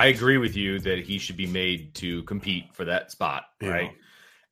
[0.00, 3.68] I agree with you that he should be made to compete for that spot, yeah.
[3.68, 3.90] right?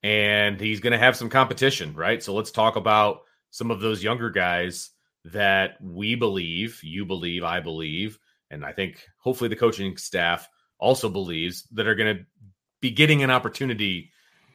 [0.02, 2.22] And he's going to have some competition, right?
[2.22, 4.91] So let's talk about some of those younger guys
[5.24, 8.19] that we believe, you believe, I believe,
[8.50, 10.46] and I think hopefully the coaching staff
[10.78, 12.24] also believes that are going to
[12.82, 14.10] be getting an opportunity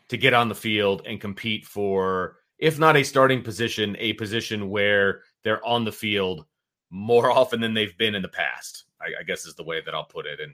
[0.09, 4.69] to get on the field and compete for, if not a starting position, a position
[4.69, 6.45] where they're on the field
[6.91, 8.83] more often than they've been in the past.
[9.01, 10.39] I, I guess is the way that I'll put it.
[10.39, 10.53] And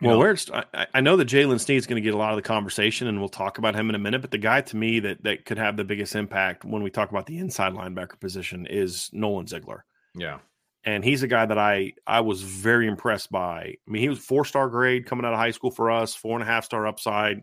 [0.00, 2.36] Well, know, where's I, I know that Jaylen Sneed's going to get a lot of
[2.36, 4.20] the conversation, and we'll talk about him in a minute.
[4.20, 7.10] But the guy to me that that could have the biggest impact when we talk
[7.10, 9.86] about the inside linebacker position is Nolan Ziegler.
[10.14, 10.40] Yeah,
[10.84, 13.58] and he's a guy that I I was very impressed by.
[13.60, 16.34] I mean, he was four star grade coming out of high school for us, four
[16.34, 17.42] and a half star upside,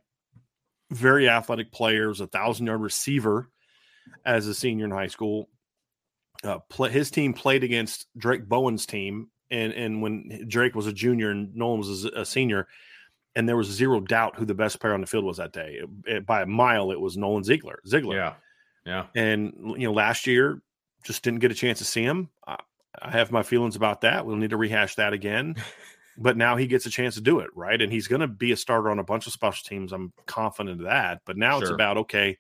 [0.92, 3.50] very athletic players, a thousand yard receiver
[4.26, 5.50] as a senior in high school.
[6.44, 10.94] Uh, play, his team played against Drayk Bowen's team and and when Drayk was a
[10.94, 12.68] junior and Nolan was a, senior,
[13.36, 15.80] and there was zero doubt who the best player on the field was that day.
[15.82, 17.80] It, it, by a mile, it was Nolan Ziegler.
[17.88, 18.16] Ziegler.
[18.16, 18.34] Yeah,
[18.86, 19.06] yeah.
[19.16, 20.62] And you know, last year
[21.04, 22.30] just didn't get a chance to see him.
[22.48, 22.58] I,
[23.00, 24.26] I have my feelings about that.
[24.26, 25.56] We'll need to rehash that again.
[26.18, 27.82] but now he gets a chance to do it, right?
[27.82, 29.92] And he's going to be a starter on a bunch of special teams.
[29.92, 31.22] I'm confident of that.
[31.26, 31.64] But now sure.
[31.64, 32.38] it's about okay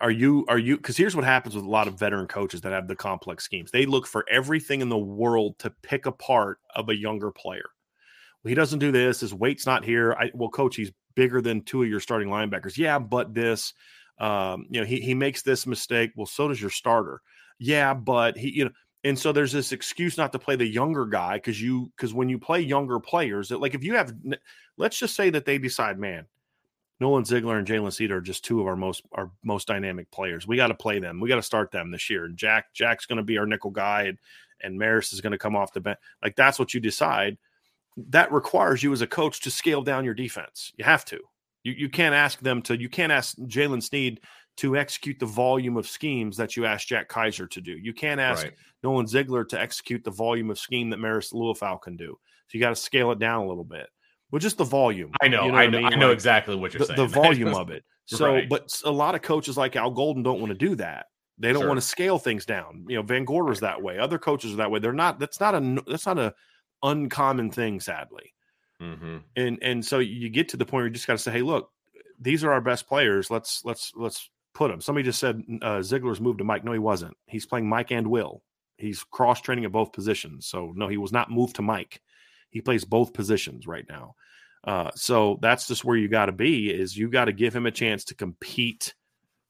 [0.00, 2.72] are you are you because here's what happens with a lot of veteran coaches that
[2.72, 3.70] have the complex schemes.
[3.70, 7.68] They look for everything in the world to pick apart of a younger player.
[8.42, 10.14] Well, he doesn't do this his weight's not here.
[10.18, 12.76] I, well coach he's bigger than two of your starting linebackers.
[12.76, 13.74] Yeah but this
[14.18, 16.12] um, you know he, he makes this mistake.
[16.16, 17.20] Well so does your starter.
[17.58, 18.70] Yeah but he you know
[19.04, 22.28] And so there's this excuse not to play the younger guy because you because when
[22.28, 24.12] you play younger players, that like if you have
[24.76, 26.26] let's just say that they decide, man,
[27.00, 30.46] Nolan Ziegler and Jaylen Sneed are just two of our most our most dynamic players.
[30.46, 31.18] We got to play them.
[31.18, 32.26] We got to start them this year.
[32.26, 34.18] And Jack Jack's going to be our nickel guy, and,
[34.62, 35.98] and Marist is going to come off the bench.
[36.22, 37.38] Like that's what you decide.
[37.96, 40.72] That requires you as a coach to scale down your defense.
[40.76, 41.20] You have to.
[41.64, 42.78] You you can't ask them to.
[42.78, 44.20] You can't ask Jaylen Sneed
[44.58, 47.72] to execute the volume of schemes that you asked Jack Kiser to do.
[47.72, 48.54] You can't ask right.
[48.82, 52.18] Nolan Ziegler to execute the volume of scheme that Marist Liufau can do.
[52.48, 53.88] So you got to scale it down a little bit.
[54.30, 55.12] Well, just the volume.
[55.20, 55.92] I know, you know I know, I, mean?
[55.92, 56.96] I know like, exactly what you're the, saying.
[56.96, 57.84] The volume of it.
[58.06, 58.48] So, right.
[58.48, 61.06] but a lot of coaches like Al Golden don't want to do that.
[61.38, 61.68] They don't sure.
[61.68, 62.84] want to scale things down.
[62.88, 63.98] You know, Van Gorder's that way.
[63.98, 64.78] Other coaches are that way.
[64.78, 65.18] They're not.
[65.18, 65.82] That's not a.
[65.86, 66.34] That's not a
[66.82, 68.34] uncommon thing, sadly.
[68.80, 69.16] Mm-hmm.
[69.36, 71.42] And and so you get to the point where you just got to say, hey,
[71.42, 71.70] look,
[72.20, 73.30] these are our best players.
[73.30, 74.80] Let's let's let's put him.
[74.80, 76.64] Somebody just said uh, Ziegler's moved to Mike.
[76.64, 77.16] No, he wasn't.
[77.26, 78.42] He's playing Mike and Will.
[78.76, 80.46] He's cross training at both positions.
[80.46, 82.00] So no, he was not moved to Mike.
[82.50, 84.14] He plays both positions right now.
[84.62, 86.70] Uh, so that's just where you got to be.
[86.70, 88.94] Is you got to give him a chance to compete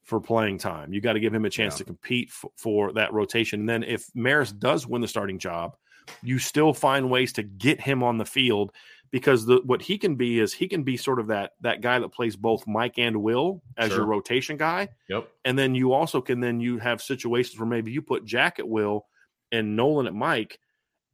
[0.05, 0.93] for playing time.
[0.93, 1.79] You got to give him a chance yeah.
[1.79, 3.61] to compete f- for that rotation.
[3.61, 5.76] And then if Marist does win the starting job,
[6.23, 8.73] you still find ways to get him on the field
[9.11, 11.99] because the what he can be is he can be sort of that that guy
[11.99, 13.99] that plays both Mike and Will as sure.
[13.99, 14.88] your rotation guy.
[15.08, 15.29] Yep.
[15.44, 18.69] And then you also can then you have situations where maybe you put Jack at
[18.69, 19.06] Will
[19.53, 20.58] and Nolan at Mike,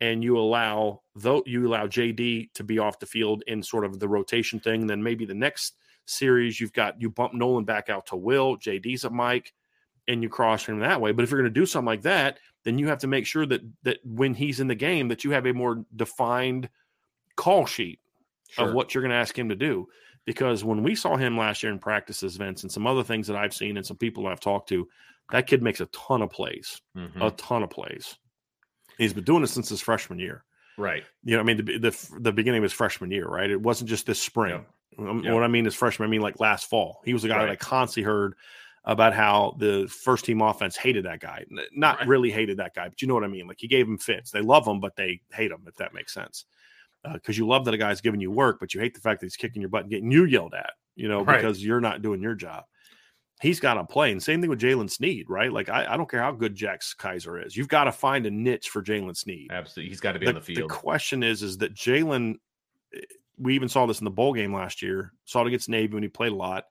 [0.00, 3.98] and you allow though you allow JD to be off the field in sort of
[3.98, 4.86] the rotation thing.
[4.86, 5.76] Then maybe the next
[6.06, 9.52] series you've got you bump Nolan back out to Will, JD's at Mike,
[10.06, 11.12] and you cross him that way.
[11.12, 13.46] But if you're going to do something like that, then you have to make sure
[13.46, 16.68] that that when he's in the game that you have a more defined–
[17.36, 18.00] call sheet
[18.50, 18.68] sure.
[18.68, 19.86] of what you're going to ask him to do.
[20.24, 23.36] Because when we saw him last year in practices, Vince, and some other things that
[23.36, 24.88] I've seen and some people I've talked to,
[25.30, 27.22] that kid makes a ton of plays, mm-hmm.
[27.22, 28.18] a ton of plays.
[28.98, 30.44] He's been doing it since his freshman year.
[30.78, 31.04] Right.
[31.24, 33.50] You know, I mean, the, the, the beginning of his freshman year, right?
[33.50, 34.64] It wasn't just this spring.
[34.98, 35.08] Yep.
[35.08, 35.34] Um, yep.
[35.34, 37.00] What I mean is freshman, I mean like last fall.
[37.04, 37.46] He was a guy right.
[37.46, 38.34] that I constantly heard
[38.84, 41.44] about how the first team offense hated that guy.
[41.72, 42.08] Not right.
[42.08, 43.46] really hated that guy, but you know what I mean?
[43.46, 44.30] Like he gave him fits.
[44.30, 46.44] They love him, but they hate him, if that makes sense
[47.14, 49.20] because uh, you love that a guy's giving you work, but you hate the fact
[49.20, 51.36] that he's kicking your butt and getting you yelled at, you know, right.
[51.36, 52.64] because you're not doing your job.
[53.40, 54.12] He's got to play.
[54.12, 55.52] And same thing with Jaylen Sneed, right?
[55.52, 57.54] Like, I, I, don't care how good Jack Kiser is.
[57.54, 59.50] You've got to find a niche for Jaylen Sneed.
[59.50, 59.90] Absolutely.
[59.90, 60.70] He's got to be the, on the field.
[60.70, 62.36] The question is, is that Jaylen,
[62.94, 63.00] eh,
[63.38, 66.02] we even saw this in the bowl game last year, saw it against Navy when
[66.02, 66.64] he played a lot.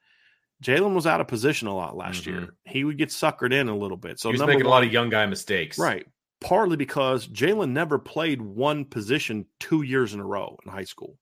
[0.64, 2.40] Jaylen was out of position a lot last mm-hmm.
[2.40, 2.56] year.
[2.64, 4.20] He would get suckered in a little bit.
[4.20, 5.78] So he's making one, a lot of young guy mistakes.
[5.78, 6.08] Right
[6.46, 11.18] partly because Jaylen never played one position two years in a row in high school.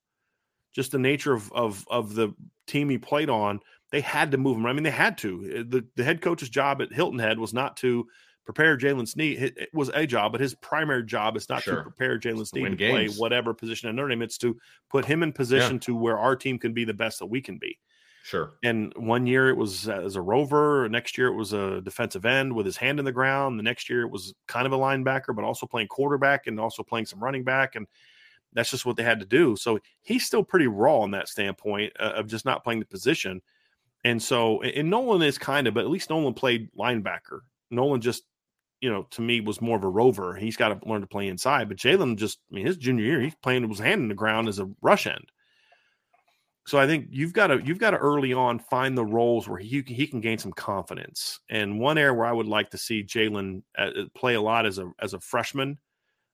[0.73, 2.33] Just the nature of of of the
[2.67, 3.59] team he played on,
[3.93, 4.65] they had to move him.
[4.65, 5.63] I mean, they had to.
[5.63, 8.07] The the head coach's job at Hilton Head was not to
[8.43, 9.39] prepare Jaylen Sneed.
[9.39, 11.75] It was a job, but his primary job is not sure.
[11.75, 14.23] to prepare Jaylen Sneed to, to play whatever position in Notre Dame.
[14.23, 14.57] It's to
[14.89, 15.81] put him in position yeah.
[15.81, 17.77] to where our team can be the best that we can be.
[18.23, 18.53] Sure.
[18.63, 20.89] And one year it was as a rover.
[20.89, 23.59] Next year it was a defensive end with his hand in the ground.
[23.59, 26.81] The next year it was kind of a linebacker, but also playing quarterback and also
[26.81, 27.75] playing some running back.
[27.75, 27.85] And
[28.53, 29.55] that's just what they had to do.
[29.55, 33.41] So he's still pretty raw in that standpoint uh, of just not playing the position.
[34.03, 37.39] And so, and Nolan is kind of, but at least Nolan played linebacker.
[37.71, 38.23] Nolan just,
[38.81, 40.35] you know, to me was more of a rover.
[40.35, 41.69] He's got to learn to play inside.
[41.69, 44.49] But Jaylen just, I mean, his junior year, he's playing his hand in the ground
[44.49, 45.31] as a rush end.
[46.65, 49.59] So I think you've got to you've got to early on find the roles where
[49.59, 51.39] he he can gain some confidence.
[51.49, 54.65] And one area where I would like to see Jaylen uh, uh, play a lot
[54.65, 55.77] as a as a freshman,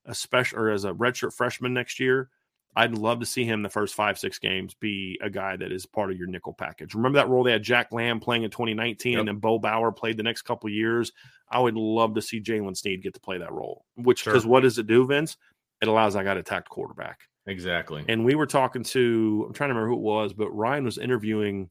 [0.06, 2.30] especially or as a redshirt freshman next year.
[2.76, 5.86] I'd love to see him the first five six games be a guy that is
[5.86, 6.94] part of your nickel package.
[6.94, 9.20] Remember that role they had Jack Lamb playing in 2019, yep.
[9.20, 11.12] and then Bo Bauer played the next couple years.
[11.50, 13.86] I would love to see Jaylen Sneed get to play that role.
[13.96, 14.52] Which because sure.
[14.52, 15.38] what does it do, Vince?
[15.82, 17.22] It allows I got to attack quarterback.
[17.48, 18.06] Exactly.
[18.08, 20.98] And we were talking to, I'm trying to remember who it was, but Ryan was
[20.98, 21.70] interviewing,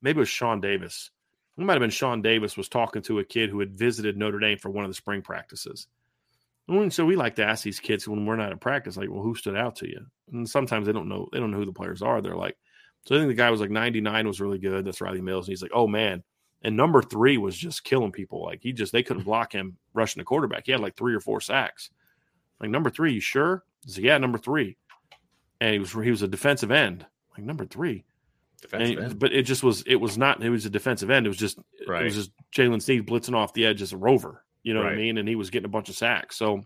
[0.00, 1.10] maybe it was Sean Davis.
[1.58, 4.38] It might have been Sean Davis was talking to a kid who had visited Notre
[4.38, 5.88] Dame for one of the spring practices.
[6.68, 9.22] And so we like to ask these kids when we're not at practice, like, well,
[9.22, 10.04] who stood out to you?
[10.32, 12.20] And sometimes they don't know, they don't know who the players are.
[12.20, 12.56] They're like,
[13.06, 14.84] so I think the guy was like 99 was really good.
[14.84, 15.46] That's Rylie Mills.
[15.46, 16.22] And he's like, oh man.
[16.62, 18.44] And number three was just killing people.
[18.44, 20.66] Like he just, they couldn't block him rushing the quarterback.
[20.66, 21.90] He had like three or four sacks.
[22.60, 23.64] Like number three, you sure?
[23.84, 24.76] He's like, yeah, number three
[25.60, 27.06] and he was he was a defensive end,
[27.36, 28.04] like number three.
[28.60, 29.18] Defensive end.
[29.18, 31.26] But it just was it was not it was a defensive end.
[31.26, 32.02] It was just right.
[32.02, 34.44] it was just Jaylen Sneed blitzing off the edge as a rover.
[34.62, 34.90] You know right.
[34.90, 35.18] what I mean?
[35.18, 36.36] And he was getting a bunch of sacks.
[36.36, 36.64] So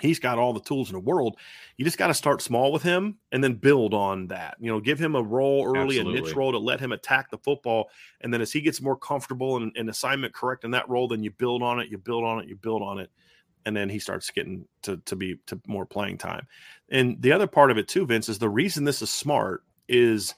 [0.00, 1.36] he's got all the tools in the world.
[1.76, 4.56] You just got to start small with him and then build on that.
[4.60, 6.18] You know, give him a role early, Absolutely.
[6.18, 7.90] a niche role to let him attack the football.
[8.20, 11.22] And then as he gets more comfortable and, and assignment correct in that role, then
[11.22, 13.10] you build on it, you build on it, you build on it
[13.68, 16.46] and then he starts getting to to be to more playing time.
[16.88, 20.34] And the other part of it too, Vince, is the reason this is smart is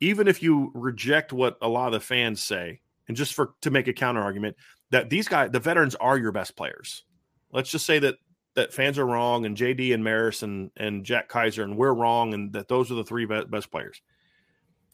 [0.00, 3.70] even if you reject what a lot of the fans say, and just for to
[3.70, 4.56] make a counter argument
[4.94, 7.02] that these guys, the veterans, are your best players.
[7.50, 8.14] Let's just say that
[8.54, 12.32] that fans are wrong, and JD and Marist and and Jack Kiser, and we're wrong,
[12.32, 14.00] and that those are the three best players.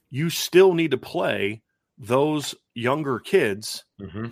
[0.09, 1.61] You still need to play
[1.99, 3.85] those younger kids.
[4.01, 4.29] Mm-hmm.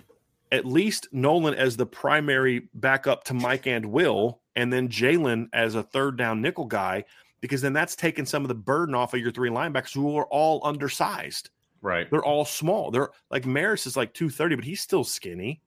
[0.51, 5.75] At least Nolan as the primary backup to Mike and Will, and then Jaylen as
[5.75, 7.05] a third down nickel guy,
[7.41, 10.25] because then that's taking some of the burden off of your three linebackers who are
[10.25, 11.51] all undersized.
[11.81, 12.09] Right.
[12.09, 12.91] They're all small.
[12.91, 15.61] They're like Marist is like 230, but he's still skinny.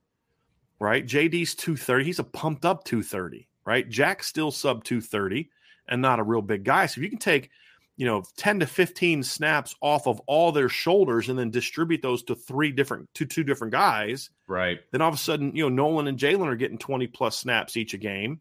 [0.79, 1.07] Right.
[1.07, 2.05] JD's 230.
[2.05, 3.89] He's a pumped up 230 right?
[3.89, 5.51] Jack's still sub 230
[5.89, 6.87] and not a real big guy.
[6.87, 7.51] So if you can take,
[7.97, 12.23] you know, 10 to 15 snaps off of all their shoulders and then distribute those
[12.25, 14.81] to three different to two different guys, right?
[14.91, 17.77] Then all of a sudden, you know, Nolan and Jaylen are getting 20 plus snaps
[17.77, 18.41] each a game.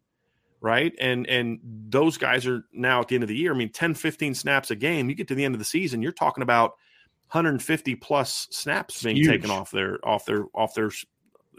[0.64, 0.94] Right.
[1.00, 1.60] And and
[1.90, 3.52] those guys are now at the end of the year.
[3.52, 5.10] I mean, 10, 15 snaps a game.
[5.10, 6.74] You get to the end of the season, you're talking about
[7.32, 9.28] 150 plus snaps being Huge.
[9.28, 10.92] taken off their off their off their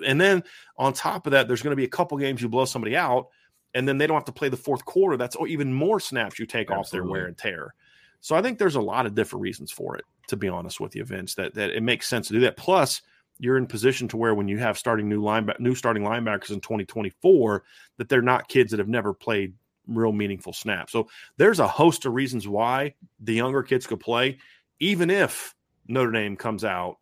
[0.06, 0.42] and then
[0.76, 3.28] on top of that, there's going to be a couple games you blow somebody out
[3.74, 5.16] and then they don't have to play the fourth quarter.
[5.16, 6.80] That's even more snaps you take Absolutely.
[6.80, 7.74] off their wear and tear.
[8.20, 10.04] So I think there's a lot of different reasons for it.
[10.28, 12.56] To be honest with you, Vince, that that it makes sense to do that.
[12.56, 13.02] Plus,
[13.38, 16.60] you're in position to where when you have starting new line new starting linebackers in
[16.60, 17.64] 2024,
[17.96, 19.52] that they're not kids that have never played
[19.88, 20.92] real meaningful snaps.
[20.92, 24.38] So there's a host of reasons why the younger kids could play,
[24.78, 25.54] even if
[25.88, 26.98] Notre Dame comes out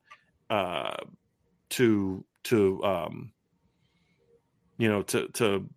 [0.49, 0.97] uh,
[1.71, 3.33] to to um,
[4.79, 5.69] you know to to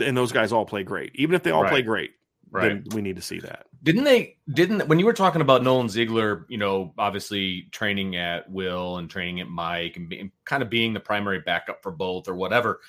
[0.00, 1.12] and those guys all play great.
[1.14, 1.70] Even if they all right.
[1.70, 2.12] play great,
[2.50, 2.82] right?
[2.92, 3.66] we need to see that.
[3.82, 4.36] Didn't they?
[4.52, 6.46] Didn't when you were talking about Nolan Ziegler?
[6.48, 10.92] You know, obviously training at Will and training at Mike and being, kind of being
[10.92, 12.80] the primary backup for both or whatever.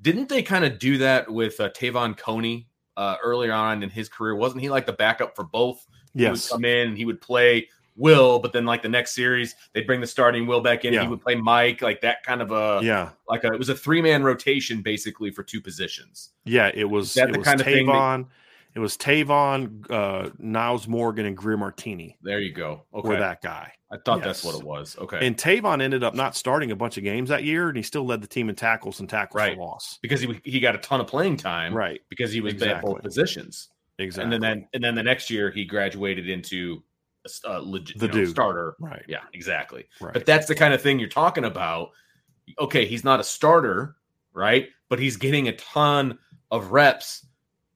[0.00, 4.08] Didn't they kind of do that with uh, Te'von Coney uh, earlier on in his
[4.08, 4.36] career?
[4.36, 5.86] Wasn't he like the backup for both?
[6.14, 6.26] Yes.
[6.26, 9.54] He would come in and he would play Will, but then like the next series,
[9.72, 10.92] they'd bring the starting Will back in.
[10.92, 11.02] Yeah.
[11.02, 13.74] He would play Mike, like that kind of a yeah, like a it was a
[13.74, 16.30] three man rotation basically for two positions.
[16.44, 17.14] Yeah, it was.
[17.14, 18.30] that it was kind Te'von, of thing
[18.76, 22.18] it was Te'von, uh, Nyles Morgan, and Greer Martini.
[22.20, 22.82] There you go.
[22.94, 23.72] Okay, were that guy.
[23.90, 24.26] I thought yes.
[24.26, 24.98] that's what it was.
[24.98, 27.82] Okay, and Te'von ended up not starting a bunch of games that year, and he
[27.82, 29.54] still led the team in tackles and tackles right.
[29.54, 31.72] for loss because he he got a ton of playing time.
[31.72, 32.76] Right, because he was exactly.
[32.76, 33.70] at both positions.
[33.98, 34.34] Exactly.
[34.34, 36.82] And then, and then the next year he graduated into
[37.44, 38.76] a uh, legit the know, starter.
[38.80, 39.04] Right.
[39.08, 39.86] Yeah, exactly.
[40.00, 40.12] Right.
[40.12, 41.90] But that's the kind of thing you're talking about.
[42.58, 43.96] Okay, he's not a starter,
[44.32, 44.68] right?
[44.88, 46.18] But he's getting a ton
[46.50, 47.26] of reps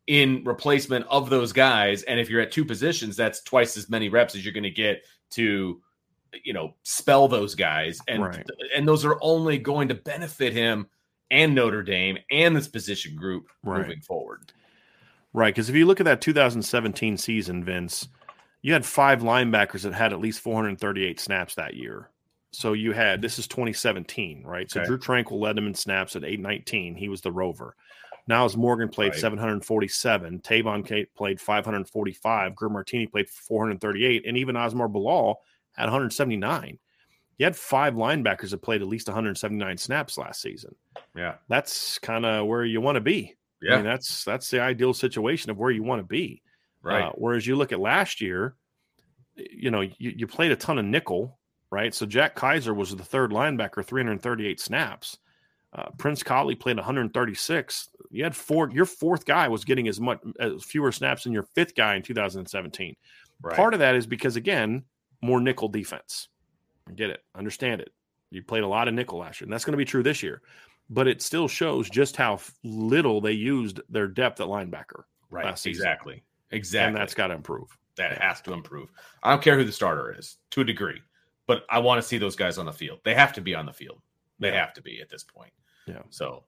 [0.06, 2.02] in replacement of those guys.
[2.02, 4.70] And if you're at two positions, that's twice as many reps as you're going to
[4.70, 5.80] get to,
[6.44, 8.00] you know, spell those guys.
[8.08, 8.44] And right.
[8.74, 10.86] and those are only going to benefit him
[11.30, 13.82] and Notre Dame and this position group right.
[13.82, 14.52] moving forward.
[15.32, 15.54] Right.
[15.54, 18.08] Because if you look at that 2017 season, Vince,
[18.62, 22.10] you had five linebackers that had at least 438 snaps that year.
[22.52, 24.70] So you had this is 2017, right?
[24.70, 26.96] So Drue Tranquill led him in snaps at 819.
[26.96, 27.76] He was the rover.
[28.28, 29.20] Nyles Morgan played right.
[29.20, 30.40] 747.
[30.40, 32.54] Te'von Kate played 545.
[32.54, 34.26] Greer Martini played 438.
[34.26, 35.40] And even Asmar Bilal
[35.72, 36.78] had 179.
[37.38, 40.74] You had five linebackers that played at least 179 snaps last season.
[41.16, 41.36] Yeah.
[41.48, 43.36] That's kind of where you want to be.
[43.62, 43.74] Yeah.
[43.74, 46.42] I mean, that's that's the ideal situation of where you want to be.
[46.82, 47.04] Right.
[47.04, 48.54] Uh, whereas you look at last year,
[49.36, 51.38] you know, you, you played a ton of nickel,
[51.70, 51.94] right?
[51.94, 55.18] So Jack Kiser was the third linebacker, 338 snaps.
[55.72, 57.88] Uh, Prince Kollie played 136.
[58.10, 58.70] You had four.
[58.70, 62.02] Your fourth guy was getting as much as fewer snaps than your fifth guy in
[62.02, 62.96] 2017.
[63.42, 63.56] Right.
[63.56, 64.84] Part of that is because again,
[65.22, 66.28] more nickel defense.
[66.88, 67.92] I get it, understand it.
[68.30, 70.22] You played a lot of nickel last year, and that's going to be true this
[70.22, 70.42] year.
[70.88, 75.04] But it still shows just how little they used their depth at linebacker.
[75.30, 75.44] Right.
[75.64, 76.24] Exactly.
[76.50, 76.88] Exactly.
[76.88, 77.76] And that's got to improve.
[77.96, 78.90] That has to improve.
[79.22, 81.00] I don't care who the starter is to a degree,
[81.46, 83.00] but I want to see those guys on the field.
[83.04, 84.00] They have to be on the field.
[84.38, 84.60] They yeah.
[84.60, 85.52] have to be at this point.
[85.86, 86.02] Yeah.
[86.08, 86.44] So,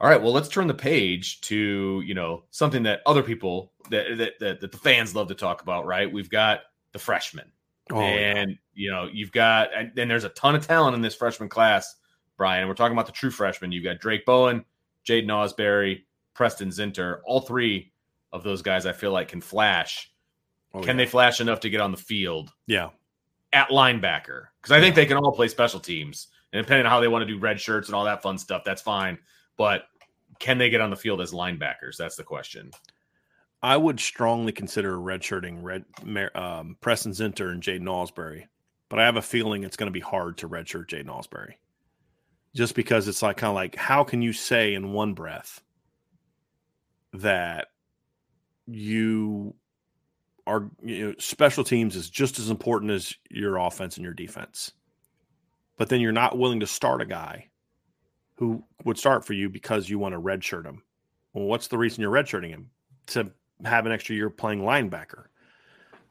[0.00, 0.20] all right.
[0.20, 4.60] Well, let's turn the page to you know something that other people that that, that,
[4.60, 5.86] that the fans love to talk about.
[5.86, 6.12] Right.
[6.12, 6.60] We've got
[6.92, 7.50] the freshmen,
[7.90, 8.56] oh, and yeah.
[8.74, 11.96] you know you've got and, and there's a ton of talent in this freshman class,
[12.36, 12.68] Brian.
[12.68, 13.72] We're talking about the true freshmen.
[13.72, 14.64] You've got Drayk Bowen,
[15.04, 16.02] Jaiden Ausberry,
[16.34, 17.20] Preston Zinter.
[17.24, 17.92] All three
[18.34, 20.12] of those guys I feel like can flash.
[20.74, 21.04] Oh, can yeah.
[21.04, 22.52] they flash enough to get on the field?
[22.66, 22.90] Yeah.
[23.54, 24.48] At linebacker.
[24.60, 26.28] Because I think they can all play special teams.
[26.52, 28.62] And depending on how they want to do red shirts and all that fun stuff,
[28.64, 29.16] that's fine.
[29.56, 29.84] But
[30.38, 31.96] can they get on the field as linebackers?
[31.98, 32.70] That's the question.
[33.62, 35.84] I would strongly consider redshirting red
[36.34, 38.44] um, Preston Zinter and Jaiden Ausberry,
[38.90, 41.54] but I have a feeling it's going to be hard to redshirt Jaiden Ausberry.
[42.54, 45.60] just because it's like kind of like how can you say in one breath
[47.12, 47.68] that
[48.66, 49.54] you
[50.46, 54.72] are you know special teams is just as important as your offense and your defense
[55.76, 57.48] but then you're not willing to start a guy
[58.36, 60.82] who would start for you because you want to redshirt him
[61.32, 62.70] well what's the reason you're redshirting him
[63.06, 63.30] to
[63.64, 65.24] have an extra year playing linebacker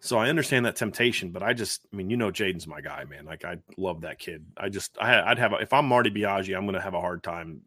[0.03, 3.05] so I understand that temptation, but I just, I mean, you know, Jaiden's my guy,
[3.05, 3.23] man.
[3.23, 4.45] Like I love that kid.
[4.57, 6.99] I just, I, would have, a, if I'm Marty Biagi, I'm going to have a
[6.99, 7.61] hard time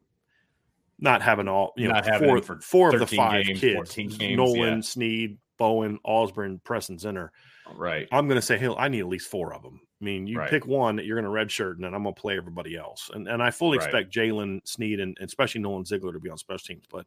[0.98, 4.18] not having all, you not know, four, for four of the five games, kids, games,
[4.20, 4.80] Nolan, yeah.
[4.80, 7.28] Sneed, Bowen, Ausberry, Preston Zinter.
[7.74, 8.08] Right.
[8.12, 9.80] I'm going to say, Hill, I need at least four of them.
[10.00, 10.50] I mean, you right.
[10.50, 13.10] pick one that you're going to redshirt, and then I'm going to play everybody else.
[13.14, 13.86] And and I fully right.
[13.86, 17.06] expect Jaylen Sneed and, and especially Nolan Ziegler to be on special teams, but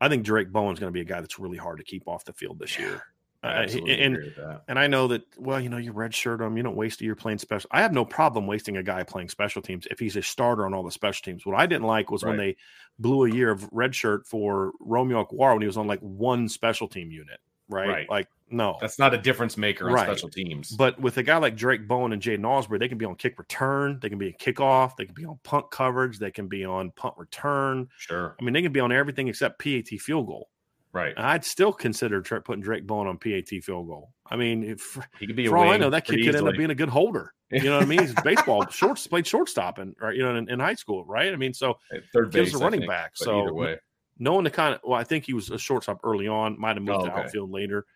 [0.00, 2.24] I think Drayk Bowen's going to be a guy that's really hard to keep off
[2.24, 3.02] the field this year.
[3.44, 7.04] And and I know that well, you know, you redshirt him, you don't waste a
[7.04, 7.68] year playing special.
[7.72, 10.74] I have no problem wasting a guy playing special teams if he's a starter on
[10.74, 11.44] all the special teams.
[11.44, 12.30] What I didn't like was right.
[12.30, 12.56] when they
[12.98, 16.88] blew a year of redshirt for Romeo Okwara when he was on like one special
[16.88, 17.88] team unit, right?
[17.88, 18.10] right.
[18.10, 20.06] Like no, that's not a difference maker on right.
[20.06, 20.70] special teams.
[20.70, 23.38] But with a guy like Drayk Bowen and Jaiden Ausberry, they can be on kick
[23.38, 26.64] return, they can be a kickoff, they can be on punt coverage, they can be
[26.64, 27.88] on punt return.
[27.98, 30.48] Sure, I mean they can be on everything except PAT field goal.
[30.94, 31.12] Right.
[31.16, 34.12] I'd still consider putting Drayk Bowen on PAT field goal.
[34.30, 36.56] I mean, if, he could be for all I know, that kid could end up
[36.56, 37.34] being a good holder.
[37.50, 37.98] You know what I mean?
[37.98, 41.32] He's baseball shorts played shortstop and right, you know, in, in, high school, right?
[41.32, 41.78] I mean, so
[42.12, 43.12] third base, gives a running think, back.
[43.16, 43.76] So
[44.20, 46.84] knowing the kind of well, I think he was a shortstop early on, might have
[46.84, 47.10] moved oh, okay.
[47.10, 47.86] to outfield later.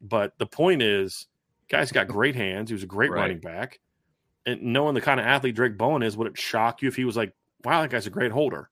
[0.00, 1.28] But the point is,
[1.68, 2.70] guy's got great hands.
[2.70, 3.20] He was a great right.
[3.20, 3.78] running back.
[4.44, 7.04] And knowing the kind of athlete Drayk Bowen is, would it shock you if he
[7.04, 7.32] was like,
[7.64, 8.70] wow, that guy's a great holder?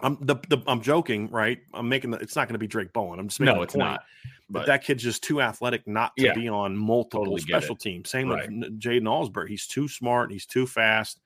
[0.00, 1.60] I'm the, the I'm joking, right?
[1.72, 3.18] I'm making the, it's not going to be Drayk Bowen.
[3.18, 3.86] I'm just making no, it's point.
[3.86, 4.02] not.
[4.50, 7.76] But, but, that kid's just too athletic not to yeah, be on multiple totally special
[7.76, 8.10] teams.
[8.10, 8.50] Same right.
[8.50, 9.48] with Jaiden Ausberry.
[9.48, 10.30] He's too smart.
[10.30, 11.20] He's too fast.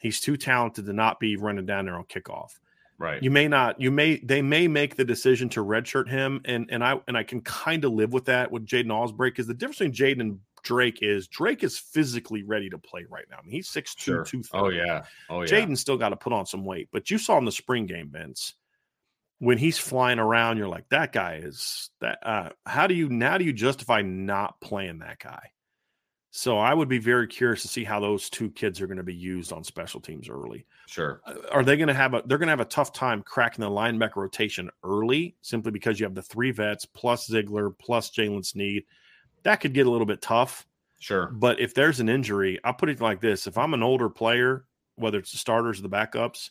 [0.00, 2.58] He's too talented to not be running down there on kickoff.
[2.98, 3.22] Right.
[3.22, 3.80] You may not.
[3.80, 4.16] You may.
[4.16, 7.84] They may make the decision to redshirt him, and and I and I can kind
[7.84, 11.28] of live with that with Jaiden Ausberry because the difference between Jaiden and Drayk is
[11.28, 13.38] Drayk is physically ready to play right now.
[13.38, 14.24] I mean, he's 6'2, sure.
[14.24, 14.46] 230.
[14.52, 15.04] Oh, yeah.
[15.30, 15.46] Oh, yeah.
[15.46, 16.88] Jaiden's still got to put on some weight.
[16.92, 18.52] But you saw in the spring game, Vince,
[19.38, 22.18] when he's flying around, you're like, that guy is that.
[22.22, 25.52] Uh, how do you now do you justify not playing that guy?
[26.30, 29.02] So I would be very curious to see how those two kids are going to
[29.02, 30.66] be used on special teams early.
[30.86, 31.22] Sure.
[31.24, 33.62] Uh, are they going to have a they're going to have a tough time cracking
[33.62, 38.44] the linebacker rotation early simply because you have the three vets plus Ziegler plus Jaylen
[38.44, 38.84] Sneed
[39.42, 40.66] that could get a little bit tough.
[40.98, 41.28] Sure.
[41.28, 44.64] But if there's an injury, I'll put it like this: if I'm an older player,
[44.96, 46.50] whether it's the starters or the backups,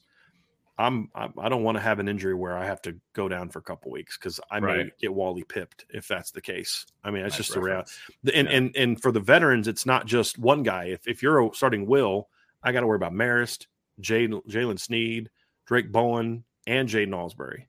[0.77, 3.59] I'm I don't want to have an injury where I have to go down for
[3.59, 4.77] a couple weeks because I right.
[4.85, 6.85] may get Wally pipped if that's the case.
[7.03, 7.91] I mean, it's nice just the reality.
[8.33, 8.55] And, yeah.
[8.55, 10.85] and and for the veterans, it's not just one guy.
[10.85, 12.29] If if you're starting Will,
[12.61, 13.65] I got to worry about Marist,
[13.99, 15.29] Jaylen Sneed,
[15.65, 17.65] Drayk Bowen, and Jaiden Ausberry.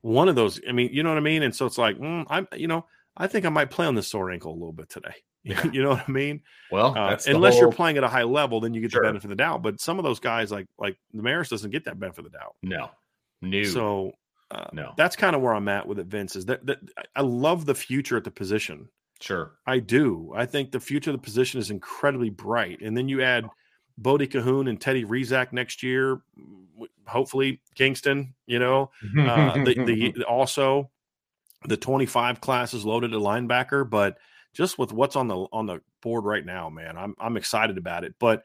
[0.00, 0.60] One of those.
[0.66, 1.42] I mean, you know what I mean.
[1.42, 2.86] And so it's like, mm, I'm you know
[3.16, 5.14] I think I might play on this sore ankle a little bit today.
[5.46, 5.64] Yeah.
[5.72, 6.42] you know what I mean?
[6.72, 7.62] Well, uh, unless whole...
[7.62, 9.02] you're playing at a high level, then you get sure.
[9.02, 9.62] the benefit of the doubt.
[9.62, 12.38] But some of those guys, like like the Marist, doesn't get that benefit of the
[12.38, 12.56] doubt.
[12.62, 12.90] No,
[13.40, 13.64] new.
[13.64, 14.12] So
[14.50, 16.06] uh, no, that's kind of where I'm at with it.
[16.06, 16.78] Vince is that, that
[17.14, 18.88] I love the future at the position.
[19.20, 20.32] Sure, I do.
[20.34, 22.80] I think the future of the position is incredibly bright.
[22.82, 23.48] And then you add
[23.96, 26.20] Bodie Kahoun and Teddy Rezac next year.
[27.06, 28.34] Hopefully, Kingston.
[28.46, 30.90] You know, uh, the, the also
[31.66, 34.18] the 25 class is loaded at linebacker, but
[34.56, 38.04] just with what's on the on the board right now, man, I'm I'm excited about
[38.04, 38.14] it.
[38.18, 38.42] But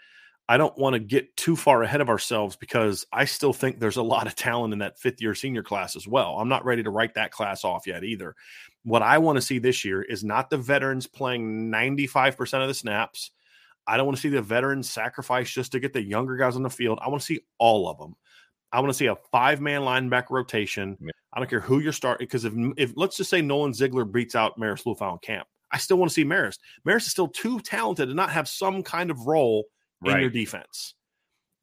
[0.50, 3.98] I don't want to get too far ahead of ourselves because I still think there's
[3.98, 6.36] a lot of talent in that fifth year senior class as well.
[6.38, 8.36] I'm not ready to write that class off yet either.
[8.84, 12.74] What I want to see this year is not the veterans playing 95% of the
[12.74, 13.32] snaps.
[13.88, 16.64] I don't want to see the veterans sacrifice just to get the younger guys on
[16.64, 17.00] the field.
[17.02, 18.16] I want to see all of them.
[18.74, 20.98] I want to see a five man linebacker rotation.
[21.34, 24.36] I don't care who you're starting because if if let's just say Nolan Ziegler beats
[24.36, 26.60] out Marist Liufau in camp, I still want to see Marist.
[26.86, 29.66] Marist is still too talented to not have some kind of role
[30.02, 30.16] right.
[30.16, 30.96] in your defense.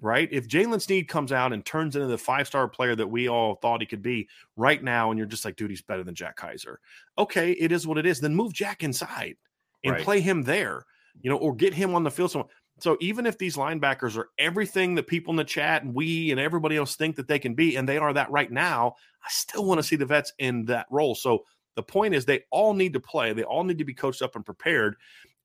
[0.01, 0.29] Right?
[0.31, 3.57] If Jaylen Sneed comes out and turns into the five star player that we all
[3.57, 6.37] thought he could be right now, and you're just like, dude, he's better than Jack
[6.37, 6.77] Kiser.
[7.19, 8.21] Okay, it is what it is.
[8.21, 9.37] Then move Jack inside
[9.83, 10.05] and right.
[10.05, 10.85] play him there,
[11.21, 12.31] you know, or get him on the field.
[12.31, 12.51] Somewhere.
[12.81, 16.39] So even if these linebackers are everything that people in the chat and we and
[16.39, 18.95] everybody else think that they can be, and they are that right now,
[19.25, 21.17] I still want to see the vets in that role.
[21.17, 21.45] So
[21.79, 23.33] the point is they all need to play.
[23.33, 24.97] They all need to be coached up and prepared.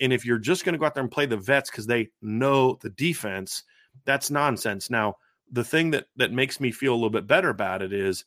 [0.02, 2.10] And if you're just going to go out there and play the vets because they
[2.24, 3.62] know the defense,
[4.04, 4.90] that's nonsense.
[4.90, 5.18] Now,
[5.52, 8.26] the thing that that makes me feel a little bit better about it is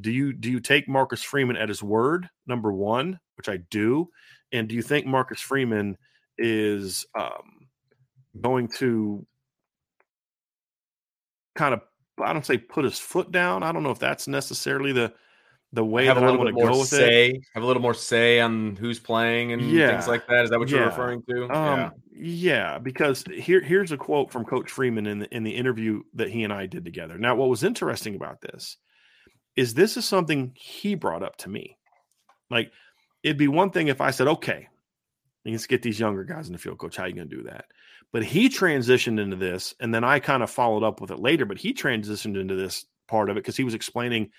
[0.00, 4.10] do you do you take Marcus Freeman at his word, number one, which I do,
[4.52, 5.98] and do you think Marcus Freeman
[6.38, 7.66] is um,
[8.40, 9.26] going to
[11.56, 11.80] kind of
[12.22, 13.64] I don't say put his foot down.
[13.64, 15.12] I don't know if that's necessarily the
[15.74, 17.42] the way have that a I little want bit to more go with say, it.
[17.54, 19.90] Have a little more say on who's playing and Yeah.
[19.90, 20.44] things like that.
[20.44, 20.86] Is that what you're Yeah.
[20.86, 21.48] referring to?
[21.50, 22.78] Um, yeah.
[22.78, 26.44] because here here's a quote from Coach Freeman in the in the interview that he
[26.44, 27.18] and I did together.
[27.18, 28.76] Now, what was interesting about this
[29.56, 31.76] is this is something he brought up to me.
[32.50, 32.70] Like,
[33.22, 34.68] it'd be one thing if I said, "Okay,
[35.44, 36.96] let's get these younger guys in the field, coach.
[36.96, 37.66] How you going to do that?"
[38.12, 41.44] But he transitioned into this, and then I kind of followed up with it later.
[41.46, 44.30] But he transitioned into this part of it because he was explaining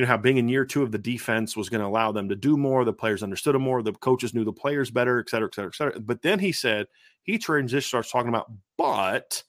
[0.00, 2.30] you know how being in year two of the defense was going to allow them
[2.30, 5.28] to do more the players understood them more the coaches knew the players better et
[5.28, 6.00] cetera et cetera et cetera.
[6.00, 6.86] But then he said
[7.22, 9.42] he transition starts talking about but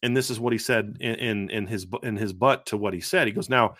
[0.00, 2.94] and this is what he said in, in in his in his butt to what
[2.94, 3.26] he said.
[3.26, 3.74] He goes now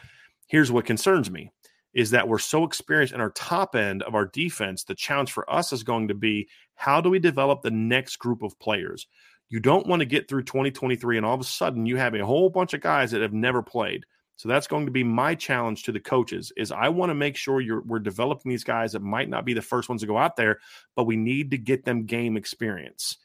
[0.48, 1.52] here's what concerns me
[1.94, 5.48] is that we're so experienced in our top end of our defense the challenge for
[5.48, 9.06] us is going to be how do we develop the next group of players?
[9.50, 12.26] You don't want to get through 2023 and all of a sudden you have a
[12.26, 14.04] whole bunch of guys that have never played
[14.38, 17.34] so that's going to be my challenge to the coaches is I want to make
[17.34, 20.16] sure you're we're developing these guys that might not be the first ones to go
[20.16, 20.60] out there,
[20.94, 23.16] but we need to get them game experience.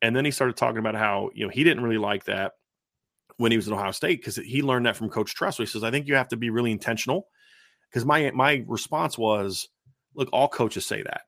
[0.00, 2.52] And then he started talking about how, you know, he didn't really like that
[3.36, 5.66] when he was at Ohio State because he learned that from Coach Tressel.
[5.66, 7.28] He says, I think you have to be really intentional.
[7.90, 9.68] Because my my response was,
[10.14, 11.22] look, all coaches say that.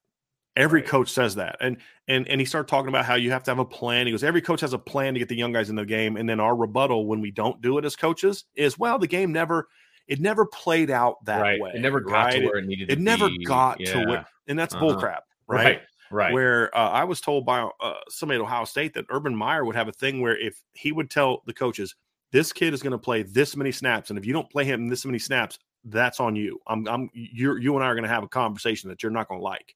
[0.56, 1.56] Every coach says that.
[1.60, 1.76] And
[2.08, 4.06] and and he started talking about how you have to have a plan.
[4.06, 6.16] He goes, every coach has a plan to get the young guys in the game.
[6.16, 9.32] And then our rebuttal when we don't do it as coaches is, well, the game
[9.32, 9.68] never
[10.08, 11.60] it never played out that right.
[11.60, 11.72] way.
[11.74, 12.40] It never got right?
[12.40, 12.90] to where it needed.
[12.90, 13.44] it to never be.
[13.44, 14.06] got to Yeah.
[14.06, 14.84] where and that's Uh-huh.
[14.84, 15.64] bull crap, right?
[15.64, 15.80] Right.
[16.08, 16.32] Right.
[16.32, 19.74] Where uh, I was told by uh, somebody at Ohio State that Urban Meyer would
[19.74, 21.96] have a thing where if he would tell the coaches,
[22.30, 24.88] this kid is going to play this many snaps, and if you don't play him
[24.88, 26.60] this many snaps, that's on you.
[26.68, 29.26] I'm, I'm, you're, you and I are going to have a conversation that you're not
[29.26, 29.74] going to like,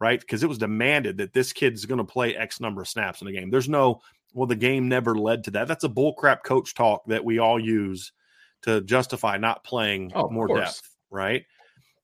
[0.00, 0.20] right?
[0.20, 3.26] Because it was demanded that this kid's going to play X number of snaps in
[3.26, 3.50] the game.
[3.50, 4.00] There's no,
[4.34, 5.68] well, the game never led to that.
[5.68, 8.12] That's a bullcrap coach talk that we all use
[8.62, 11.44] to justify not playing Oh, more depth, right?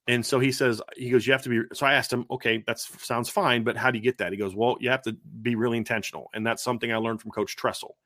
[0.07, 1.61] And so he says, he goes, you have to be.
[1.73, 4.33] So I asked him, okay, that sounds fine, but how do you get that?
[4.33, 6.29] He goes, well, you have to be really intentional.
[6.35, 7.97] And that's something I learned from Coach Tressel.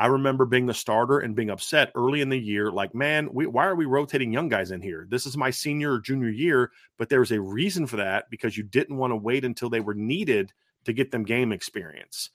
[0.00, 3.46] I remember being the starter and being upset early in the year, like, man, we,
[3.46, 5.06] why are we rotating young guys in here?
[5.10, 8.56] This is my senior or junior year, but there was a reason for that because
[8.56, 10.54] you didn't want to wait until they were needed
[10.86, 12.30] to get them game experience.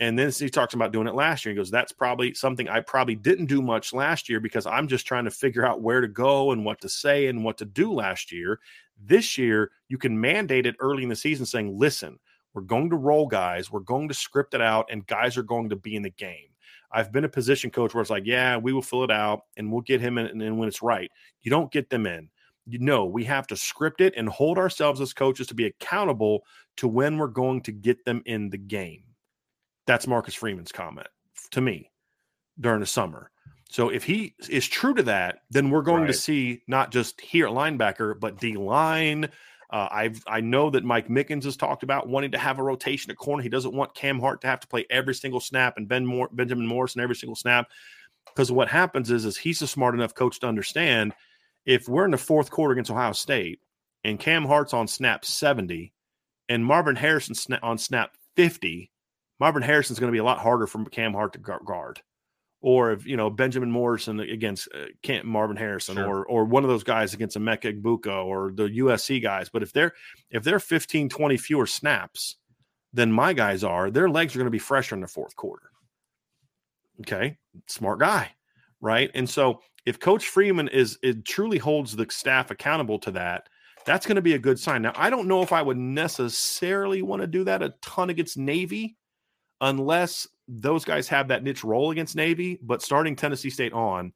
[0.00, 1.52] And then he talks about doing it last year.
[1.54, 5.06] He goes, That's probably something I probably didn't do much last year because I'm just
[5.06, 7.92] trying to figure out where to go and what to say and what to do
[7.92, 8.58] last year.
[9.00, 12.18] This year, you can mandate it early in the season saying, Listen,
[12.52, 15.68] we're going to roll guys, we're going to script it out, and guys are going
[15.68, 16.48] to be in the game.
[16.92, 19.70] I've been a position coach where it's like, Yeah, we will fill it out and
[19.70, 21.10] we'll get him in and then when it's right.
[21.42, 22.28] You don't get them in.
[22.66, 26.44] You know, we have to script it and hold ourselves as coaches to be accountable
[26.78, 29.04] to when we're going to get them in the game.
[29.86, 31.06] That's Marcus Freeman's comment
[31.52, 31.90] to me
[32.58, 33.30] during the summer.
[33.68, 37.46] So if he is true to that, then we're going to see not just here
[37.46, 39.28] at linebacker, but D line.
[39.70, 43.10] Uh, I've I know that Mike Mickens has talked about wanting to have a rotation
[43.10, 43.42] at corner.
[43.42, 46.28] He doesn't want Cam Hart to have to play every single snap and Ben Moore,
[46.32, 47.66] Benjamin Morrison every single snap.
[48.26, 51.14] Because what happens is, is he's a smart enough coach to understand
[51.64, 53.60] if we're in the fourth quarter against Ohio State
[54.04, 55.92] and Cam Hart's on snap 70
[56.48, 58.90] and Marvin Harrison sna- on snap 50,
[59.40, 62.00] Marvin Harrison's going to be a lot harder for Cam Hart to guard.
[62.62, 66.06] Or if you know Benjamin Morrison against uh, Cam, Marvin Harrison, Sure.
[66.06, 69.48] or or one of those guys against Emeka Egbuka, or the USC guys.
[69.48, 69.92] But if they're
[70.30, 72.36] if they're 15, 20 fewer snaps
[72.92, 75.70] than my guys are, their legs are going to be fresher in the fourth quarter.
[77.02, 78.30] Okay, smart guy,
[78.80, 79.10] right?
[79.14, 83.48] And so if Coach Freeman is it truly holds the staff accountable to that,
[83.84, 84.80] that's going to be a good sign.
[84.82, 88.38] Now, I don't know if I would necessarily want to do that a ton against
[88.38, 88.96] Navy,
[89.60, 92.58] unless those guys have that niche role against Navy.
[92.62, 94.12] But starting Tennessee State on,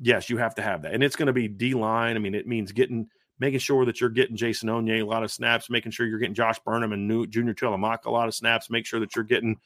[0.00, 2.16] yes, you have to have that, and it's going to be D line.
[2.16, 3.08] I mean, it means getting
[3.40, 6.34] making sure that you're getting Jason Onye a lot of snaps, making sure you're getting
[6.34, 9.58] Josh Burnham and new Junior Tuihalamaka a lot of snaps, make sure that you're getting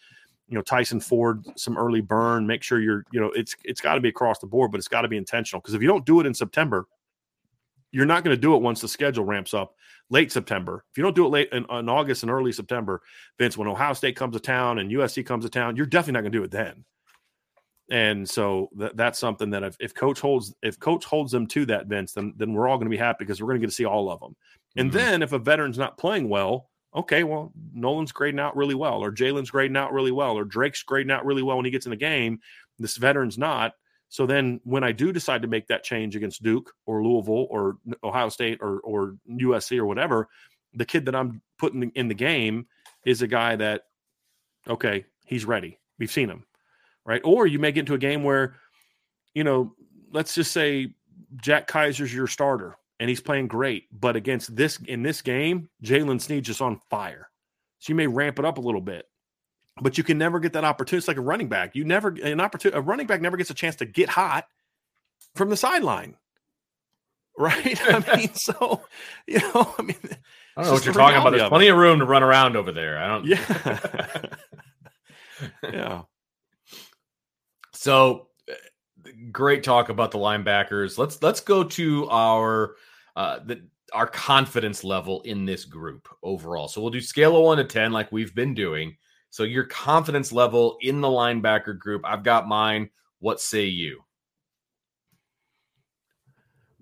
[0.48, 2.46] you know Tyson Ford some early burn.
[2.46, 4.88] Make sure you're you know it's it's got to be across the board, but it's
[4.88, 6.86] got to be intentional because if you don't do it in September,
[7.92, 9.74] you're not going to do it once the schedule ramps up
[10.10, 10.84] late September.
[10.90, 13.02] If you don't do it late in, in August and early September,
[13.38, 16.20] Vince, when Ohio State comes to town and USC comes to town, you're definitely not
[16.22, 16.84] going to do it then.
[17.90, 21.64] And so that, that's something that if, if coach holds if coach holds them to
[21.66, 23.70] that, Vince, then then we're all going to be happy because we're going to get
[23.70, 24.36] to see all of them.
[24.76, 24.94] And Mhm.
[24.94, 29.10] then if a veteran's not playing well, okay, well Nolan's grading out really well, or
[29.10, 31.90] Jaylen's grading out really well, or Drayk's grading out really well when he gets in
[31.90, 32.40] the game.
[32.78, 33.72] This veteran's not.
[34.08, 37.76] So then when I do decide to make that change against Duke or Louisville or
[38.02, 40.28] Ohio State or or USC or whatever,
[40.74, 42.66] the kid that I'm putting in the game
[43.04, 43.82] is a guy that
[44.68, 45.78] okay, he's ready.
[45.98, 46.44] We've seen him.
[47.04, 47.22] Right?
[47.24, 48.56] Or you may get into a game where
[49.34, 49.74] you know,
[50.10, 50.94] let's just say
[51.36, 56.20] Jack Kiser's your starter and he's playing great, but against this in this game, Jaylen
[56.20, 57.30] Sneed just on fire.
[57.78, 59.06] So you may ramp it up a little bit,
[59.80, 60.98] but you can never get that opportunity.
[60.98, 61.74] It's like a running back.
[61.74, 62.78] You never an opportunity.
[62.78, 64.46] A running back never gets a chance to get hot
[65.34, 66.16] from the sideline,
[67.38, 67.80] right?
[67.82, 68.82] I mean, so
[69.26, 69.96] you know, I mean,
[70.56, 71.30] I don't know what you're talking about.
[71.30, 72.98] There's plenty of room to run around over there.
[72.98, 73.24] I don't.
[73.26, 74.18] Yeah.
[75.72, 76.02] yeah.
[77.72, 78.28] So
[79.30, 80.98] great talk about the linebackers.
[80.98, 82.74] Let's let's go to our
[83.16, 83.62] uh the
[83.92, 86.68] our confidence level in this group overall.
[86.68, 88.96] So we'll do scale of 1 to 10 like we've been doing.
[89.30, 92.90] So your confidence level in the linebacker group, I've got mine.
[93.20, 94.02] What say you?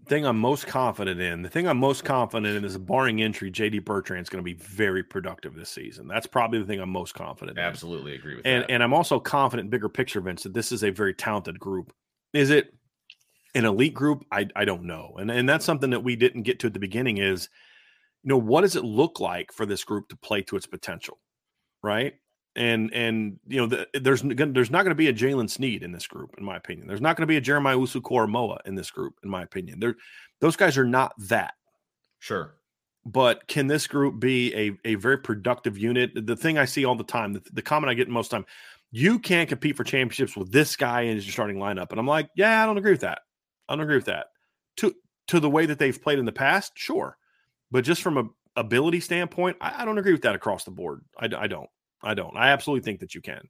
[0.06, 3.85] thing I'm most confident in, the thing I'm most confident in is barring injury, JD
[3.85, 6.06] Bertrand is going to be very productive this season.
[6.06, 8.18] That's probably the thing I'm most confident Absolutely in.
[8.18, 8.70] agree with and, that.
[8.70, 11.92] And I'm also confident, bigger picture, Vince, that this is a very talented group.
[12.32, 12.72] Is it
[13.54, 14.24] an elite group?
[14.30, 15.16] I, I don't know.
[15.18, 17.48] And, and that's something that we didn't get to at the beginning is,
[18.22, 21.18] you know, what does it look like for this group to play to its potential?
[21.82, 22.14] Right
[22.56, 25.92] and and you know the, there's there's not going to be a Jalen Sneed in
[25.92, 26.88] this group, in my opinion.
[26.88, 29.78] There's not going to be a Jeremiah Owusu-Koramoah in this group, in my opinion.
[29.78, 29.96] They're,
[30.40, 31.54] those guys are not that.
[32.18, 32.56] Sure,
[33.04, 36.26] but can this group be a a very productive unit?
[36.26, 38.46] The thing I see all the time, the, the comment I get most time,
[38.90, 42.30] you can't compete for championships with this guy in your starting lineup, and I'm like,
[42.34, 43.20] yeah, I don't agree with that.
[43.68, 44.28] I don't agree with that.
[44.78, 44.94] To
[45.28, 47.18] to the way that they've played in the past, sure,
[47.70, 48.24] but just from a
[48.58, 51.02] ability standpoint, I, I don't agree with that across the board.
[51.18, 51.68] I, I don't.
[52.02, 52.37] I don't.
[52.37, 53.48] I absolutely think that you can.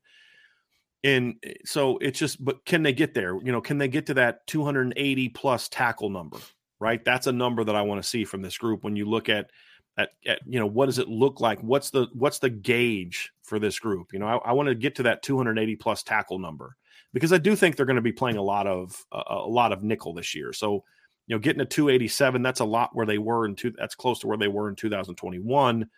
[1.04, 3.36] And eh, so it's just, but can they get there?
[3.42, 6.38] You know, can they get to that 280 plus tackle number?
[6.78, 7.02] Right.
[7.04, 9.50] That's a number that I want to see from this group when you look at,
[9.96, 11.58] at, at you know, what does it look like?
[11.60, 14.12] What's the, what's the gauge for this group?
[14.12, 16.76] You know, I, I want to get to that 280 plus tackle number
[17.14, 19.72] because I do think they're going to be playing a lot of, uh, a lot
[19.72, 20.52] of nickel this year.
[20.52, 20.84] So,
[21.28, 24.18] you know, getting a 287, that's a lot where they were in two, that's close
[24.18, 25.88] to where they were in 2021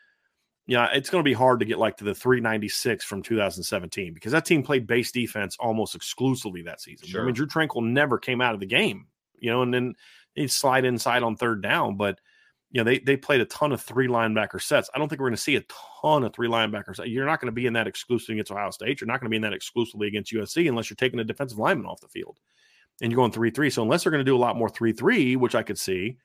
[0.68, 4.32] yeah, it's going to be hard to get like to the 396 from 2017 because
[4.32, 7.08] that team played base defense almost exclusively that season.
[7.08, 7.22] Sure.
[7.22, 9.06] I mean, Drue Tranquill never came out of the game,
[9.38, 9.94] you know, and then
[10.34, 12.20] he'd slide inside on third down, but
[12.70, 14.90] you know, they they played a ton of three linebacker sets.
[14.94, 15.64] I don't think we're going to see a
[16.02, 17.00] ton of three linebackers.
[17.06, 19.00] You're not going to be in that exclusively against Ohio State.
[19.00, 21.58] You're not going to be in that exclusively against USC unless you're taking a defensive
[21.58, 22.38] lineman off the field
[23.00, 23.70] and you're going three three.
[23.70, 26.18] So unless they're going to do a lot more three three, which I could see,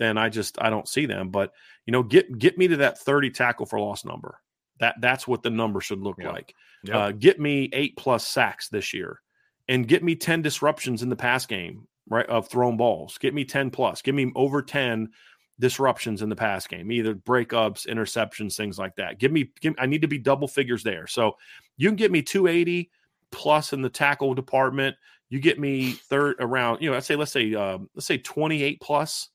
[0.00, 1.28] then I just I don't see them.
[1.28, 1.52] But
[1.86, 4.38] you know, get get me to that 30 tackle for loss number.
[4.80, 6.32] That that's what the number should look yep.
[6.32, 6.54] like.
[6.84, 6.96] Yep.
[6.96, 9.20] Uh, get me eight plus sacks this year,
[9.68, 12.26] and get me 10 disruptions in the pass game, right?
[12.26, 13.18] Of thrown balls.
[13.18, 14.00] Get me 10 plus.
[14.00, 15.10] Give me over 10
[15.58, 19.18] disruptions in the pass game, either breakups, interceptions, things like that.
[19.18, 21.06] Give me, give, I need to be double figures there.
[21.06, 21.36] So
[21.76, 22.90] you can get me 280
[23.30, 24.96] plus in the tackle department.
[25.28, 28.80] You get me third around, you know, let's say, let's say, um, let's say 28
[28.80, 29.28] plus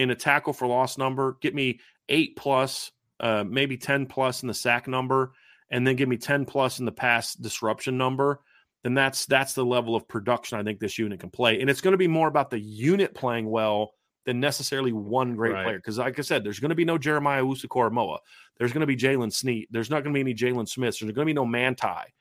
[0.00, 4.48] in a tackle for loss number, get me eight plus, uh, maybe 10 plus in
[4.48, 5.32] the sack number,
[5.70, 8.40] and then give me 10 plus in the pass disruption number,
[8.82, 11.60] then that's that's the level of production I think this unit can play.
[11.60, 13.92] And it's going to be more about the unit playing well
[14.24, 15.64] than necessarily one great right.
[15.64, 15.76] player.
[15.76, 18.18] Because like I said, there's going to be no Jeremiah Owusu-Koramoah.
[18.58, 19.68] There's going to be Jalen Sneed.
[19.70, 20.98] There's not going to be any Jaylon Smith.
[20.98, 22.14] There's going to be no Manti.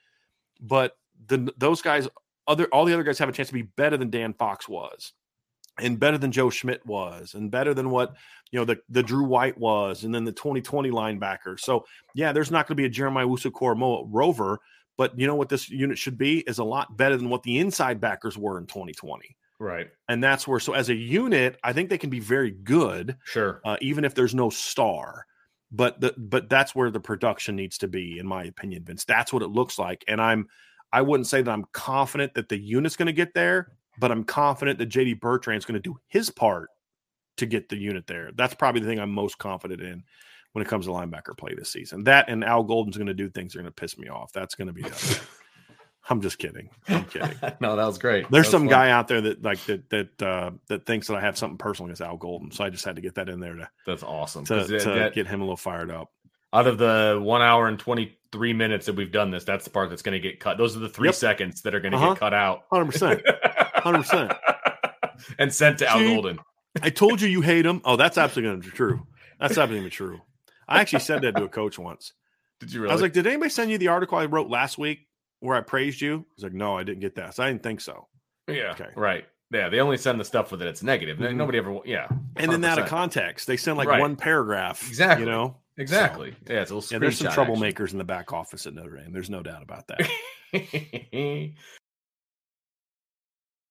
[0.60, 2.10] But the, those guys,
[2.46, 5.14] other all the other guys have a chance to be better than Dan Fox was
[5.82, 8.16] and better than Joe Schmidt was, and better than what
[8.52, 11.60] you know the the Drew White was, and then the 2020 linebacker.
[11.60, 14.60] So yeah, there's not going to be a Jeremiah Owusu-Koramoah rover,
[14.98, 17.60] but you know what this unit should be is a lot better than what the
[17.60, 19.36] inside backers were in 2020.
[19.60, 23.18] Right, and that's where so as a unit, I think they can be very good.
[23.26, 25.26] Sure, uh, even if there's no star.
[25.72, 29.06] But the but that's where the production needs to be, in my opinion, Vince.
[29.06, 30.48] That's what it looks like, and I'm
[30.92, 34.24] I wouldn't say that I'm confident that the unit's going to get there, but I'm
[34.24, 36.70] confident that JD Bertrand is going to do his part
[37.38, 38.32] to get the unit there.
[38.34, 40.04] That's probably the thing I'm most confident in
[40.54, 42.06] when it comes to linebacker play this season.
[42.06, 44.32] That and Al Golden's going to do things that are going to piss me off.
[44.32, 44.84] That's going to be.
[46.10, 46.70] I'm just kidding.
[46.88, 47.38] I'm kidding.
[47.60, 48.30] no, that was great.
[48.32, 48.70] There's was some fun.
[48.70, 51.88] guy out there that like that that uh, that thinks that I have something personal
[51.88, 53.70] against Al Golden, so I just had to get that in there to.
[53.86, 54.46] That's awesome.
[54.46, 56.12] To, to that, get him a little fired up.
[56.52, 59.70] Out of the one hour and twenty three minutes that we've done this, that's the
[59.70, 60.58] part that's going to get cut.
[60.58, 61.16] Those are the three yep.
[61.16, 62.14] seconds that are going to uh-huh.
[62.14, 62.64] get cut out.
[62.72, 63.22] Hundred percent.
[63.80, 64.34] Hundred percent.
[65.38, 66.40] And sent to Al Golden.
[66.82, 67.82] I told you you hate him.
[67.84, 69.06] Oh, that's absolutely going to be true.
[69.40, 70.22] That's absolutely true.
[70.68, 72.14] I actually said that to a coach once.
[72.60, 72.92] Did you really?
[72.92, 75.08] I was like, did anybody send you the article I wrote last week
[75.40, 76.26] where I praised you?
[76.36, 77.36] He's like, no, I didn't get that.
[77.36, 78.08] So I didn't think so.
[78.48, 78.72] Yeah.
[78.72, 78.90] Okay.
[78.96, 79.26] Right.
[79.52, 79.70] Yeah.
[79.70, 80.68] They only send the stuff with it.
[80.68, 81.18] It's negative.
[81.18, 81.38] Mm-hmm.
[81.38, 81.80] Nobody ever.
[81.86, 82.08] Yeah.
[82.08, 82.20] 100%.
[82.38, 84.00] And then out of context, they send like right.
[84.00, 84.88] one paragraph.
[84.88, 85.26] Exactly.
[85.26, 85.58] You know.
[85.78, 86.32] Exactly.
[86.48, 86.62] So, yeah.
[86.62, 86.90] It's a little.
[86.92, 87.00] Yeah.
[87.00, 87.92] There's some troublemakers actually.
[87.92, 89.12] in the back office at Notre Dame.
[89.12, 90.10] There's no doubt about that.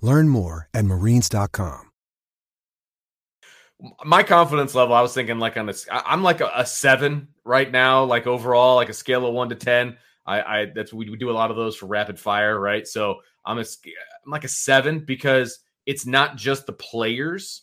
[0.00, 1.90] Learn more at marines.com.
[4.04, 7.70] My confidence level, I was thinking like on a, I'm like a, a seven right
[7.70, 9.96] now, like overall, like a scale of one to 10.
[10.26, 12.86] I, I that's we, we do a lot of those for rapid fire, right?
[12.86, 17.62] So I'm a, I'm like a seven because it's not just the players,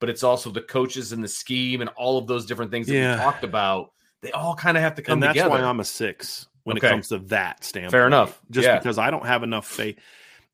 [0.00, 2.94] but it's also the coaches and the scheme and all of those different things that
[2.94, 3.16] yeah.
[3.16, 3.92] we talked about.
[4.22, 5.50] They all kind of have to come and that's together.
[5.50, 6.86] why I'm a six when okay.
[6.86, 7.92] it comes to that standpoint.
[7.92, 8.40] Fair enough.
[8.50, 8.78] Just yeah.
[8.78, 9.98] because I don't have enough faith.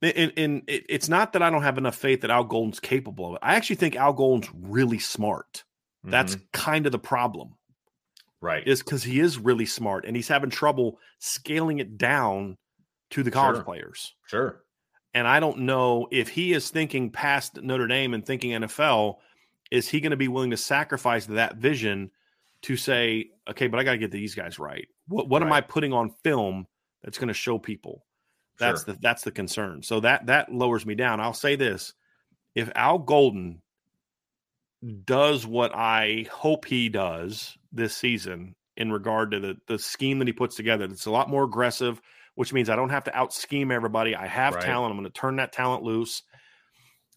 [0.02, 3.34] And, and, it's not that I don't have enough faith that Al Golden's capable of
[3.34, 3.38] it.
[3.40, 5.62] I actually think Al Golden's really smart.
[6.04, 6.44] That's mm-hmm.
[6.52, 7.54] kind of the problem.
[8.40, 8.66] Right.
[8.66, 12.58] Is because he is really smart and he's having trouble scaling it down
[13.10, 13.64] to the college sure.
[13.64, 14.14] players.
[14.26, 14.64] Sure.
[15.14, 19.16] And I don't know if he is thinking past Notre Dame and thinking NFL,
[19.70, 22.10] is he going to be willing to sacrifice that vision
[22.62, 24.88] to say, okay, but I got to get these guys right.
[25.06, 25.46] What what right.
[25.46, 26.66] am I putting on film
[27.04, 28.04] that's going to show people?
[28.58, 28.94] That's sure.
[28.94, 29.82] the that's the concern.
[29.82, 31.20] So that that lowers me down.
[31.20, 31.94] I'll say this:
[32.54, 33.62] if Al Golden
[35.04, 40.28] does what I hope he does this season in regard to the the scheme that
[40.28, 42.00] he puts together, it's a lot more aggressive
[42.34, 44.16] which means I don't have to out scheme everybody.
[44.16, 44.64] I have right.
[44.64, 44.92] talent.
[44.92, 46.22] I'm going to turn that talent loose.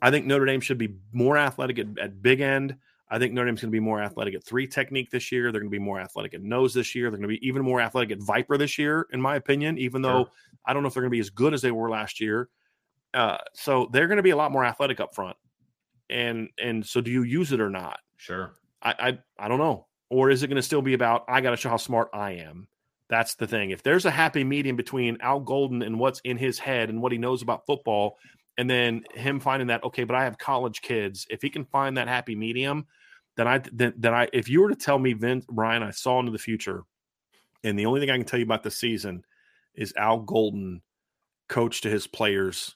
[0.02, 2.76] I think Notre Dame should be more athletic at, at big end.
[3.10, 5.52] I think Notre Dame's going to be more athletic at three technique this year.
[5.52, 7.10] They're going to be more athletic at nose this year.
[7.10, 10.02] They're going to be even more athletic at Viper this year, in my opinion, even
[10.02, 10.32] though sure.
[10.66, 12.50] I don't know if they're going to be as good as they were last year.
[13.14, 15.38] Uh, so they're going to be a lot more athletic up front.
[16.10, 18.00] And and so do you use it or not?
[18.18, 18.54] Sure.
[18.82, 19.88] I I, I don't know.
[20.10, 22.34] Or is it going to still be about I got to show how smart I
[22.34, 22.68] am?
[23.10, 23.72] That's the thing.
[23.72, 27.12] If there's a happy medium between Al Golden and what's in his head and what
[27.12, 28.18] he knows about football,
[28.58, 31.26] and then him finding that okay, but I have college kids.
[31.30, 32.86] If he can find that happy medium,
[33.38, 36.20] then I then, then I if you were to tell me Vince Brian, I saw
[36.20, 36.84] into the future,
[37.64, 39.24] and the only thing I can tell you about the season
[39.78, 40.82] is Al Golden
[41.50, 42.76] coach to his players'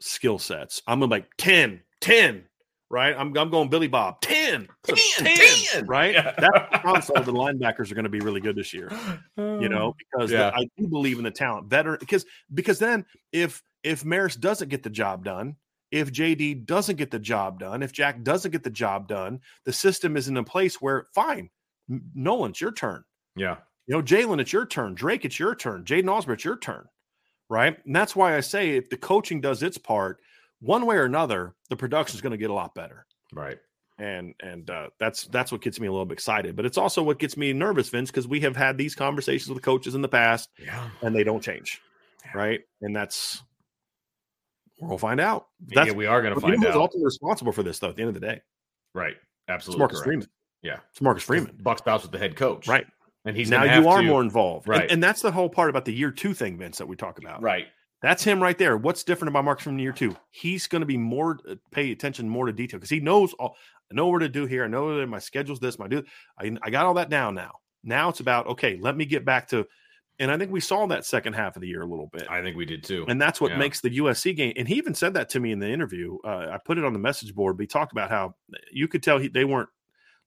[0.00, 0.82] skill sets.
[0.86, 2.44] I'm gonna like 10, 10,
[2.90, 3.14] right?
[3.16, 5.36] I'm, I'm going Billy Bob 10, 10, 10,
[5.72, 6.14] 10 right?
[6.14, 6.32] Yeah.
[6.38, 7.22] That's console.
[7.22, 8.90] the linebackers are going to be really good this year,
[9.36, 10.50] you know, because yeah.
[10.50, 14.68] the, I do believe in the talent better because because then if if Marist doesn't
[14.68, 15.56] get the job done,
[15.90, 19.72] if JD doesn't get the job done, if Jack doesn't get the job done, the
[19.72, 21.50] system is in a place where fine,
[22.14, 23.04] Nolan's your turn.
[23.36, 23.58] Yeah.
[23.86, 24.94] You know, Jaylen, it's your turn.
[24.94, 25.84] Drayk, it's your turn.
[25.84, 26.88] Jaiden Ausberry, it's your turn.
[27.48, 27.76] Right.
[27.84, 30.18] And that's why I say if the coaching does its part,
[30.60, 33.06] one way or another, the production is going to get a lot better.
[33.32, 33.58] Right.
[33.98, 37.02] And and uh, that's that's what gets me a little bit excited, but it's also
[37.02, 40.08] what gets me nervous, Vince, because we have had these conversations with coaches in the
[40.08, 41.80] past, yeah, and they don't change,
[42.22, 42.32] yeah.
[42.36, 42.60] right?
[42.82, 43.42] And that's
[44.82, 45.46] we'll find out.
[45.68, 46.66] That's, yeah, we are going to find out.
[46.66, 47.88] Who's ultimately responsible for this, though?
[47.88, 48.42] At the end of the day,
[48.92, 49.16] right?
[49.48, 50.06] Absolutely, it's Marcus correct.
[50.08, 50.28] Freeman.
[50.60, 51.58] Yeah, it's Marcus Freeman.
[51.62, 52.86] Buck Bouts with the head coach, right?
[53.26, 54.82] And he's now you are to, more involved, right?
[54.82, 57.18] And, and, that's the whole part about the year two thing, Vince, that we talk
[57.18, 57.66] about, right?
[58.02, 58.76] That's him right there.
[58.76, 60.16] What's different about Marcus from year two?
[60.30, 63.56] He's going to be more uh, pay attention more to detail because he knows all.
[63.90, 64.64] I know what to do here.
[64.64, 65.78] I know that my schedule's this.
[65.78, 66.04] My do.
[66.38, 67.52] I, I got all that down now.
[67.82, 68.78] Now it's about okay.
[68.80, 69.66] Let me get back to,
[70.18, 72.26] and I think we saw that second half of the year a little bit.
[72.30, 73.04] I think we did too.
[73.08, 73.58] And that's what yeah.
[73.58, 74.52] makes the USC game.
[74.56, 76.18] And he even said that to me in the interview.
[76.24, 77.56] Uh, I put it on the message board.
[77.56, 78.34] But he talked about how
[78.70, 79.68] you could tell he, they weren't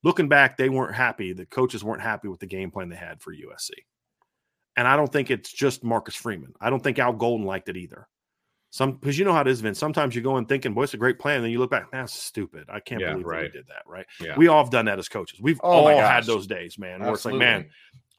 [0.03, 0.57] looking back.
[0.57, 1.33] They weren't happy.
[1.33, 3.71] The coaches weren't happy with the game plan they had for USC.
[4.75, 6.53] And I don't think it's just Marcus Freeman.
[6.61, 8.07] I don't think Al Golden liked it either.
[8.71, 9.79] Some because you know how it is, Vince.
[9.79, 11.89] Sometimes you go in thinking, "Boy, it's a great plan," and then you look back,
[11.91, 12.65] "That's stupid.
[12.69, 13.43] I can't yeah, believe right.
[13.43, 14.05] we did that." Right?
[14.21, 14.35] Yeah.
[14.37, 15.41] We all have done that as coaches.
[15.41, 16.99] We've oh all had those days, man.
[16.99, 17.45] Where Absolutely.
[17.45, 17.69] it's like, man,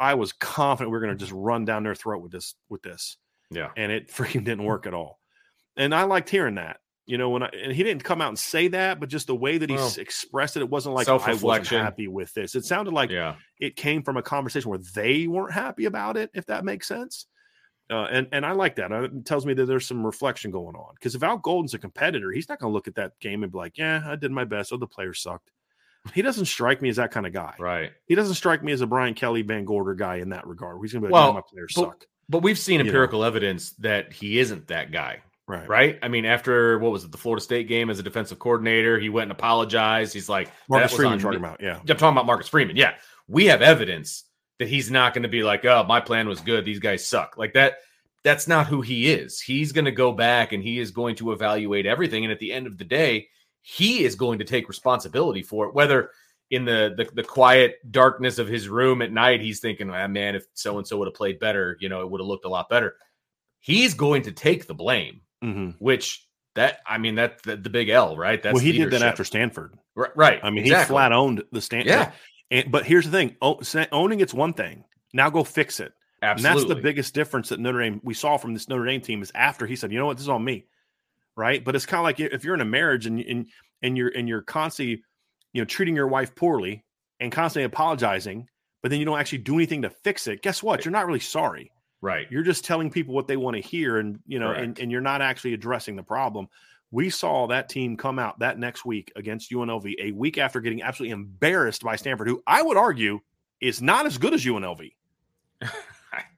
[0.01, 2.83] I was confident we are going to just run down their throat with this, with
[2.83, 3.17] this.
[3.51, 5.21] Yeah, and it freaking didn't work at all.
[5.77, 6.81] And I liked hearing that.
[7.11, 9.35] You know, when I and he didn't come out and say that, but just the
[9.35, 12.55] way that he expressed it, it wasn't like I wasn't happy with this.
[12.55, 13.35] It sounded like yeah.
[13.59, 17.27] it came from a conversation where they weren't happy about it, if that makes sense.
[17.91, 18.93] Uh, and and I like that.
[18.93, 20.95] It tells me that there's some reflection going on.
[20.95, 23.51] Because if Al Golden's a competitor, he's not going to look at that game and
[23.51, 24.73] be like, "Yeah, I did my best.
[24.73, 25.51] Oh, the player sucked."
[26.15, 27.57] He doesn't strike me as that kind of guy.
[27.59, 27.91] Right.
[28.07, 30.79] He doesn't strike me as a Brian Kelly, VanGorder guy in that regard.
[30.81, 33.27] He's going to be like, well, "My players but, suck." But we've seen empirical know?
[33.27, 35.23] evidence that he isn't that guy.
[35.51, 35.69] Right.
[35.69, 35.99] Right.
[36.01, 39.09] I mean, after what was it, the Florida State game as a defensive coordinator, he
[39.09, 40.15] went and apologized.
[40.15, 41.79] He's like, Marcus Freeman talking about, yeah.
[41.81, 42.77] I'm talking about Marcus Freeman.
[42.77, 42.95] Yeah.
[43.27, 44.25] We have evidence
[44.61, 46.65] that he's not going to be like, oh, my plan was good.
[46.65, 47.37] These guys suck.
[47.37, 47.79] Like that.
[48.23, 49.41] That's not who he is.
[49.41, 52.25] He's going to go back and he is going to evaluate everything.
[52.25, 53.29] And at the end of the day,
[53.63, 56.11] he is going to take responsibility for it, whether
[56.51, 60.35] in the, the the, quiet darkness of his room at night, he's thinking, ah, man,
[60.35, 62.49] if so and so would have played better, you know, it would have looked a
[62.49, 62.97] lot better.
[63.61, 65.71] He's going to take the blame, mm-hmm.
[65.79, 68.43] which that I mean that, the big L, right?
[68.43, 68.91] That's well, he leadership.
[68.91, 70.11] did that after Stanford, right?
[70.17, 70.95] right I mean, exactly.
[70.95, 71.89] he flat owned the Stanford.
[71.89, 72.13] Yeah,
[72.51, 73.37] and, but here's the thing:
[73.93, 74.85] owning it's one thing.
[75.13, 75.93] Now go fix it.
[76.23, 76.61] Absolutely.
[76.61, 79.23] And that's the biggest difference that Notre Dame we saw from this Notre Dame team
[79.23, 80.67] is after he said, you know what, this is on me,
[81.37, 81.65] right?
[81.65, 83.47] But it's kind of like if you're in a marriage and and
[83.83, 85.03] and you're and you're constantly,
[85.53, 86.85] you know, treating your wife poorly
[87.21, 88.49] and constantly apologizing,
[88.83, 90.43] but then you don't actually do anything to fix it.
[90.43, 90.85] Guess what?
[90.85, 91.73] You're not really sorry.
[92.03, 92.27] Right.
[92.31, 95.01] You're just telling people what they want to hear, and you know, and, and you're
[95.01, 96.49] not actually addressing the problem.
[96.91, 100.83] We saw that team come out that next week against UNLV, a week after getting
[100.83, 103.21] absolutely embarrassed by Stanford, who I would argue
[103.61, 104.93] is not as good as UNLV.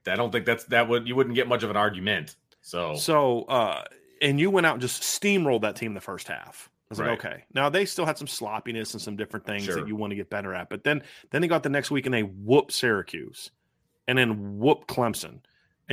[0.06, 2.36] I don't think that's that would you wouldn't get much of an argument.
[2.60, 3.84] So so uh
[4.20, 6.68] and you went out and just steamrolled that team the first half.
[6.72, 7.10] I was right.
[7.10, 7.44] like, okay.
[7.54, 9.76] Now they still had some sloppiness and some different things sure.
[9.76, 10.68] that you want to get better at.
[10.68, 13.50] But then then they got the next week and they whooped Syracuse
[14.08, 15.40] and then whooped Clemson.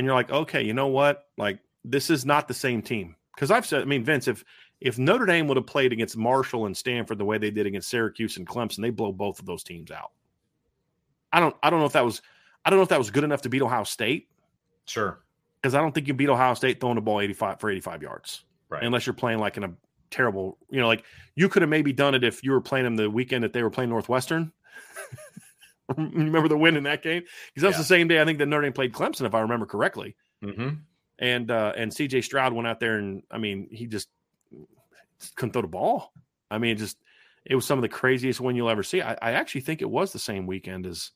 [0.00, 1.26] And you're like, okay, you know what?
[1.36, 3.16] Like this is not the same team.
[3.34, 4.42] Because I've said, I mean, Vince, if
[4.80, 7.90] if Notre Dame would have played against Marshall and Stanford the way they did against
[7.90, 10.12] Syracuse and Clemson, they blow both of those teams out.
[11.34, 12.22] I don't I don't know if that was
[12.64, 14.30] I don't know if that was good enough to beat Ohio State.
[14.86, 15.20] Sure.
[15.60, 18.44] Because I don't think you beat Ohio State throwing the ball 85 for 85 yards.
[18.70, 18.82] Right.
[18.82, 19.72] Unless you're playing like in a
[20.10, 22.96] terrible, you know, like you could have maybe done it if you were playing them
[22.96, 24.50] the weekend that they were playing Northwestern.
[25.96, 27.22] remember the win in that game?
[27.48, 27.78] Because that's yeah.
[27.78, 30.16] the same day I think that Notre Dame played Clemson, if I remember correctly.
[30.44, 30.68] Mm-hmm.
[31.18, 34.08] And uh, and CJ Stroud went out there and I mean he just
[35.34, 36.12] couldn't throw the ball.
[36.50, 36.96] I mean, just
[37.44, 39.02] it was some of the craziest win you'll ever see.
[39.02, 41.10] I, I actually think it was the same weekend as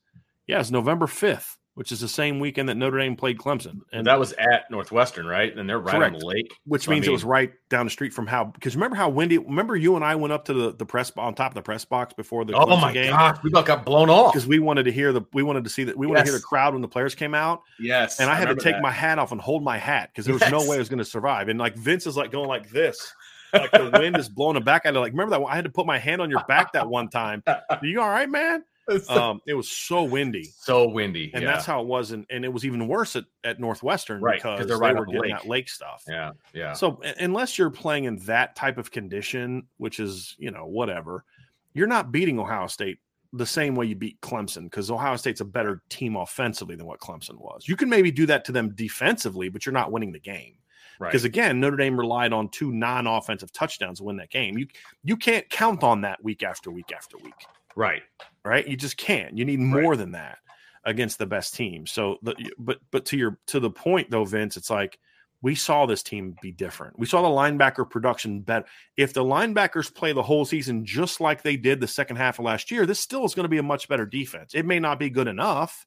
[0.46, 3.80] yeah, it's November 5th, which is the same weekend that Notre Dame played Clemson.
[3.92, 5.56] And that was at Northwestern, right?
[5.56, 6.14] And they're right correct.
[6.14, 6.54] on the lake.
[6.66, 8.96] Which so, means I mean, it was right down the street from how because remember
[8.96, 11.54] how windy remember you and I went up to the, the press on top of
[11.54, 13.10] the press box before the Oh Clemson my game?
[13.10, 14.32] gosh, we got blown off.
[14.32, 16.10] Because we wanted to hear the we wanted to see that we yes.
[16.10, 17.62] wanted to hear the crowd when the players came out.
[17.80, 18.20] Yes.
[18.20, 18.82] And I, I had to take that.
[18.82, 20.52] my hat off and hold my hat because there was yes.
[20.52, 21.48] no way I was going to survive.
[21.48, 23.12] And like Vince is like going like this.
[23.54, 24.84] like the wind is blowing him back.
[24.84, 27.08] I like remember that I had to put my hand on your back that one
[27.08, 27.42] time.
[27.46, 28.64] Are you all right, man?
[29.08, 31.52] Um, it was so windy, so windy, and yeah.
[31.52, 32.10] that's how it was.
[32.12, 35.06] And, and it was even worse at, at Northwestern right, because they're right they were
[35.06, 35.32] getting lake.
[35.32, 36.02] that lake stuff.
[36.08, 36.72] Yeah, yeah.
[36.72, 41.24] So unless you're playing in that type of condition, which is you know whatever,
[41.72, 42.98] you're not beating Ohio State
[43.32, 47.00] the same way you beat Clemson because Ohio State's a better team offensively than what
[47.00, 47.66] Clemson was.
[47.66, 50.54] You can maybe do that to them defensively, but you're not winning the game.
[51.00, 51.10] Right.
[51.10, 54.56] Because again, Notre Dame relied on two non-offensive touchdowns to win that game.
[54.56, 54.68] You
[55.02, 57.34] you can't count on that week after week after week.
[57.76, 58.02] Right.
[58.44, 58.66] Right.
[58.66, 59.36] You just can't.
[59.36, 59.98] You need more right.
[59.98, 60.38] than that
[60.84, 61.86] against the best team.
[61.86, 64.98] So, the, but but to your to the point though, Vince, it's like
[65.44, 66.98] we saw this team be different.
[66.98, 68.64] We saw the linebacker production better.
[68.96, 72.46] If the linebackers play the whole season just like they did the second half of
[72.46, 74.54] last year, this still is going to be a much better defense.
[74.54, 75.86] It may not be good enough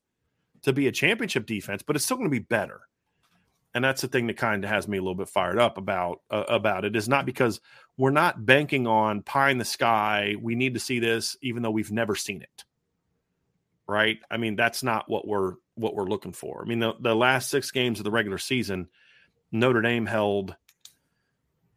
[0.61, 2.81] to be a championship defense, but it's still going to be better
[3.77, 6.21] and that's the thing that kind of has me a little bit fired up about
[6.31, 7.61] uh, about it is not because
[7.95, 11.69] we're not banking on pie in the sky we need to see this even though
[11.69, 12.63] we've never seen it.
[13.87, 14.17] Right?
[14.31, 16.63] I mean that's not what we're what we're looking for.
[16.65, 18.87] I mean the, the last six games of the regular season
[19.51, 20.55] notre dame held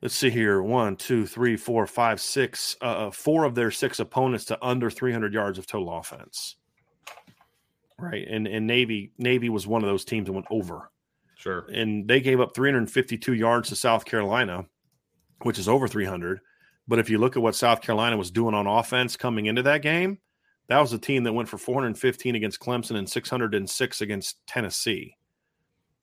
[0.01, 4.01] let's see here one two three four five six uh, uh four of their six
[4.01, 6.57] opponents to under 300 yards of total offense.
[7.99, 8.27] Right?
[8.27, 10.91] And and navy navy was one of those teams that went over
[11.41, 11.65] Sure.
[11.73, 14.67] And they gave up 352 yards to South Carolina,
[15.41, 16.41] which is over 300.
[16.87, 19.81] But if you look at what South Carolina was doing on offense coming into that
[19.81, 20.19] game,
[20.69, 25.17] that was a team that went for 415 against Clemson and 606 against Tennessee.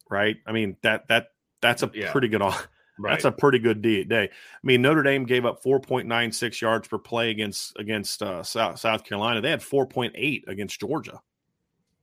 [0.09, 0.37] Right?
[0.47, 1.27] I mean that that
[1.61, 2.11] that's a yeah.
[2.11, 2.41] pretty good
[2.99, 3.11] Right.
[3.11, 4.07] That's a pretty good day.
[4.11, 4.29] I
[4.63, 9.39] mean, Notre Dame gave up 4.96 yards per play against against uh, South, South Carolina.
[9.39, 11.21] They had 4.8 against Georgia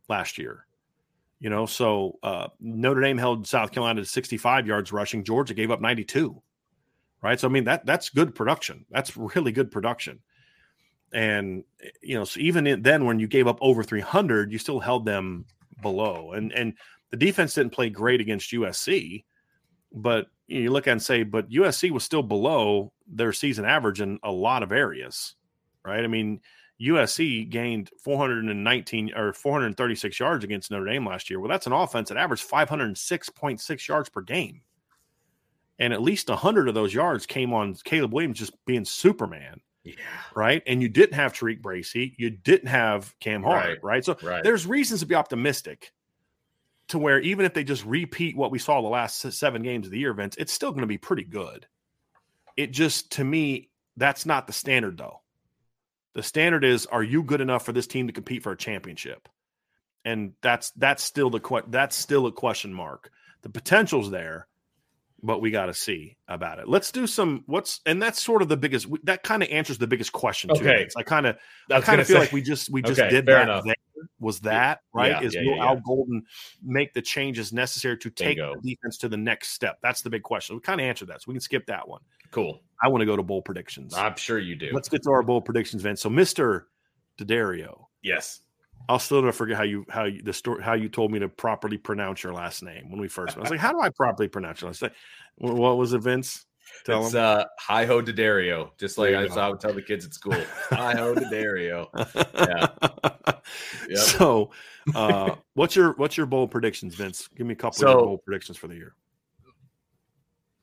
[0.08, 0.66] last year.
[1.44, 5.24] You know, so uh, Notre Dame held South Carolina to 65 yards rushing.
[5.24, 6.40] Georgia gave up 92.
[7.20, 7.38] Right.
[7.38, 8.86] So I mean that that's good production.
[8.90, 10.20] That's really good production.
[11.12, 11.64] And
[12.00, 15.44] you know, so even then when you gave up over 300, you still held them
[15.82, 16.32] below.
[16.32, 16.72] And and
[17.10, 19.24] the defense didn't play great against USC,
[19.92, 24.18] but you look at and say, but USC was still below their season average in
[24.22, 25.34] a lot of areas,
[25.84, 26.04] right?
[26.04, 26.40] I mean,
[26.80, 31.40] USC gained 419 or 436 yards against Notre Dame last year.
[31.40, 34.62] Well, that's an offense that averaged 506.6 yards per game.
[35.78, 39.60] And at least 100 of those yards came on Caleb Williams just being Superman.
[39.82, 39.94] Yeah.
[40.34, 40.62] Right.
[40.66, 42.14] And you didn't have TaRiq Bracy.
[42.16, 43.66] You didn't have Cam Hart.
[43.66, 43.84] Right.
[43.84, 44.04] right?
[44.04, 44.42] So right.
[44.42, 45.92] there's reasons to be optimistic
[46.88, 49.92] to where even if they just repeat what we saw the last seven games of
[49.92, 51.66] the year, Vince, it's still going to be pretty good.
[52.56, 55.20] It just, to me, That's not the standard, though.
[56.14, 59.28] The standard is: Are you good enough for this team to compete for a championship?
[60.04, 63.10] And that's that's still the that's still a question mark.
[63.42, 64.48] The potential's there,
[65.22, 66.68] but we got to see about it.
[66.68, 69.86] Let's do some what's and that's sort of the biggest that kind of answers the
[69.86, 70.88] biggest question okay.
[70.96, 71.36] I kind of
[71.70, 73.64] I kind of feel say, like we just we just okay, did that
[74.20, 75.10] was that right?
[75.10, 76.22] Yeah, Is yeah, will yeah, Al Golden
[76.62, 78.54] make the changes necessary to take Bingo.
[78.60, 79.78] the defense to the next step?
[79.82, 80.56] That's the big question.
[80.56, 82.00] We kind of answered that, so we can skip that one.
[82.34, 82.60] Cool.
[82.82, 83.94] I want to go to bowl predictions.
[83.94, 84.70] I'm sure you do.
[84.72, 86.00] Let's get to our bowl predictions, Vince.
[86.00, 86.66] So, Mister
[87.16, 87.86] D'Addario.
[88.02, 88.40] Yes.
[88.88, 91.28] I'll still never forget how you how you the story how you told me to
[91.28, 93.36] properly pronounce your last name when we first.
[93.36, 93.38] Met.
[93.38, 94.90] I was like, how do I properly pronounce your last name?
[95.36, 96.44] What was it, Vince?
[96.84, 100.12] Tell it's uh, hi ho D'Addario, just like I, I, would tell the kids at
[100.12, 100.36] school.
[100.70, 101.88] hi ho D'Addario.
[102.34, 102.90] Yeah.
[103.88, 103.98] Yep.
[103.98, 104.50] So,
[104.94, 107.28] uh, what's your what's your bold predictions, Vince?
[107.36, 108.94] Give me a couple so, of bold predictions for the year.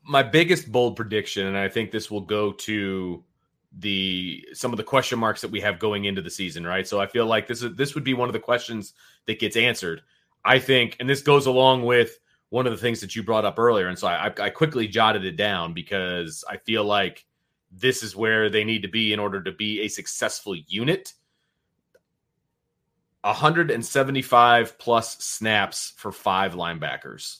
[0.04, 3.24] My biggest bold prediction, and I think this will go to
[3.78, 6.86] the some of the question marks that we have going into the season, right?
[6.86, 8.94] So I feel like this is this would be one of the questions
[9.26, 10.02] that gets answered.
[10.44, 12.18] I think, and this goes along with
[12.50, 15.24] one of the things that you brought up earlier, and so I, I quickly jotted
[15.24, 17.24] it down because I feel like
[17.70, 21.14] this is where they need to be in order to be a successful unit.
[23.22, 27.38] 175 plus snaps for five linebackers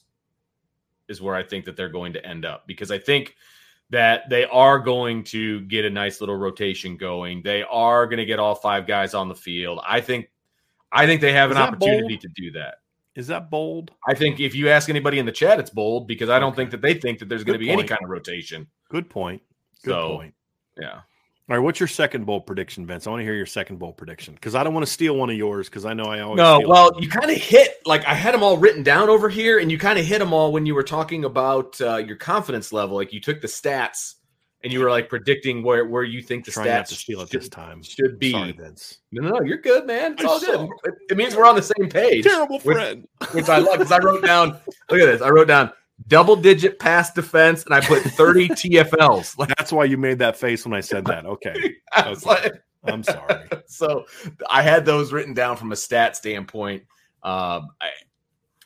[1.13, 3.37] is where I think that they're going to end up because I think
[3.91, 7.43] that they are going to get a nice little rotation going.
[7.43, 9.81] They are going to get all five guys on the field.
[9.87, 10.31] I think
[10.91, 12.21] I think they have is an opportunity bold?
[12.23, 12.77] to do that.
[13.15, 13.93] Is that bold?
[14.09, 16.57] I think if you ask anybody in the chat, it's bold because I don't okay.
[16.57, 17.81] think that they think that there's going to be point.
[17.81, 18.67] any kind of rotation.
[18.89, 19.43] Good point.
[19.85, 20.35] Good so, point.
[20.81, 21.01] Yeah.
[21.51, 23.07] All right, what's your second bowl prediction, Vince?
[23.07, 25.28] I want to hear your second bowl prediction because I don't want to steal one
[25.28, 26.36] of yours because I know I always.
[26.36, 29.59] No, well, you kind of hit like I had them all written down over here,
[29.59, 32.72] and you kind of hit them all when you were talking about uh, your confidence
[32.72, 32.97] level.
[32.97, 34.14] Like you took the stats
[34.62, 37.30] and you were like predicting where where you think the Trying stats to steal it
[37.30, 38.30] should, this time should be.
[38.30, 38.99] Sorry, Vince.
[39.11, 40.12] No, no, no, you're good, man.
[40.12, 40.68] It's I all good.
[40.84, 42.22] It, it, means we're on the same page.
[42.22, 43.07] Terrible friend.
[43.18, 44.61] Which, which I love because I wrote down.
[44.90, 45.20] Look at this.
[45.20, 45.72] I wrote down
[46.09, 49.38] double digit pass defense, and I put 30 TFLs.
[49.38, 51.26] Like, That's why you made that face when I said that.
[51.32, 51.74] Okay.
[51.96, 52.14] okay.
[52.26, 53.48] Like, I'm sorry.
[53.66, 54.05] So
[54.50, 56.82] I had those written down from a stat standpoint.
[57.22, 57.90] Um, I,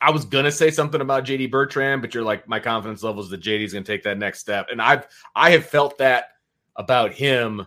[0.00, 3.30] I was gonna say something about JD Bertrand, but you're like, my confidence level is
[3.30, 6.30] that JD's gonna take that next step, and I've I have felt that
[6.74, 7.66] about him,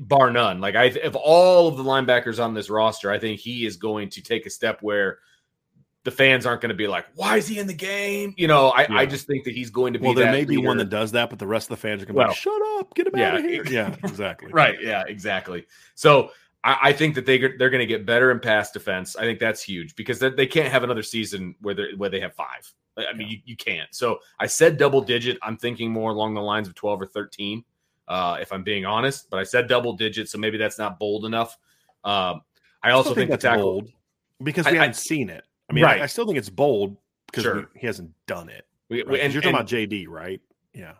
[0.00, 0.60] bar none.
[0.60, 4.08] Like I, of all of the linebackers on this roster, I think he is going
[4.10, 5.18] to take a step where
[6.04, 8.70] the fans aren't going to be like, "Why is he in the game?" You know,
[8.70, 8.96] I, yeah.
[8.96, 10.06] I just think that he's going to be.
[10.06, 12.06] Well, there may be one that does that, but the rest of the fans are
[12.06, 14.50] going to well, be like, "Shut up, get him yeah, out of here." Yeah, exactly.
[14.52, 14.76] right.
[14.82, 15.66] Yeah, exactly.
[15.94, 16.30] So
[16.64, 19.16] I, I think that they they're going to get better in pass defense.
[19.16, 22.20] I think that's huge because they, they can't have another season where they where they
[22.20, 22.72] have five.
[22.96, 23.34] I mean, yeah.
[23.34, 23.94] you, you can't.
[23.94, 25.38] So I said double digit.
[25.42, 27.64] I'm thinking more along the lines of 12 or 13,
[28.06, 29.30] uh, if I'm being honest.
[29.30, 31.56] But I said double digit, so maybe that's not bold enough.
[32.04, 32.42] Um,
[32.82, 33.92] I also I think, think, that's tackle, bold
[34.42, 35.44] because we I, haven't seen it.
[35.72, 36.00] I mean, right.
[36.00, 36.96] I, I, still think it's bold
[37.26, 37.68] because sure.
[37.74, 38.66] he hasn't done it.
[38.88, 39.20] We, right?
[39.20, 40.40] and you're talking and, about JD, right?
[40.74, 40.92] Yeah,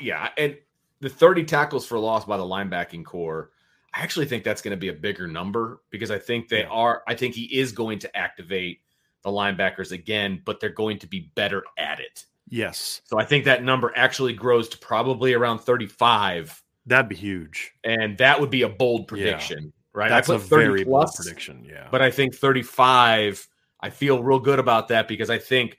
[0.00, 0.56] yeah, and
[1.00, 3.50] the 30 tackles for loss by the linebacking core
[3.94, 6.68] I actually think that's going to be a bigger number because I think they yeah.
[6.68, 7.02] are.
[7.06, 8.80] I think he is going to activate
[9.22, 12.24] the linebackers again, but they're going to be better at it.
[12.48, 13.02] Yes.
[13.04, 16.60] So I think that number actually grows to probably around 35.
[16.86, 17.72] That'd be huge.
[17.84, 19.70] And that would be a bold prediction, yeah.
[19.92, 20.08] right?
[20.08, 21.64] That's a very plus, bold prediction.
[21.64, 21.86] Yeah.
[21.90, 23.48] But I think 35,
[23.84, 25.78] I feel real good about that because I think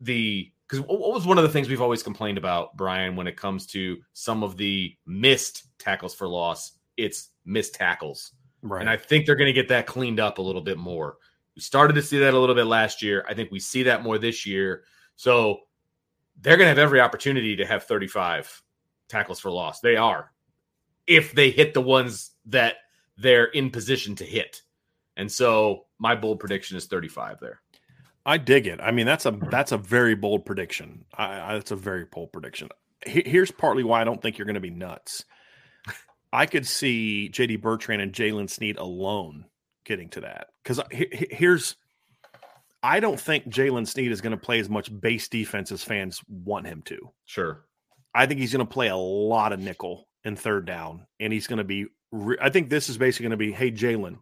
[0.00, 3.36] the because what was one of the things we've always complained about, Brian, when it
[3.36, 8.32] comes to some of the missed tackles for loss it's missed tackles.
[8.62, 8.80] Right.
[8.80, 11.16] And I think they're going to get that cleaned up a little bit more.
[11.54, 13.24] We started to see that a little bit last year.
[13.28, 14.84] I think we see that more this year.
[15.16, 15.60] So
[16.40, 18.62] they're going to have every opportunity to have 35
[19.08, 19.80] tackles for loss.
[19.80, 20.32] They are.
[21.06, 22.76] If they hit the ones that
[23.16, 24.62] they're in position to hit.
[25.16, 27.60] And so my bold prediction is 35 there.
[28.26, 28.80] I dig it.
[28.80, 31.04] I mean, that's a that's a very bold prediction.
[31.16, 32.68] I, I, that's a very bold prediction.
[33.04, 35.24] Here's partly why I don't think you're going to be nuts.
[36.32, 39.44] I could see JD Bertrand and Jaylen Sneed alone
[39.84, 41.76] getting to that because here's
[42.82, 46.20] I don't think Jaylen Sneed is going to play as much base defense as fans
[46.28, 47.12] want him to.
[47.24, 47.64] Sure.
[48.14, 51.46] I think he's going to play a lot of nickel and third down, and he's
[51.46, 51.86] going to be.
[52.10, 54.18] Re- I think this is basically going to be, hey Jaylen,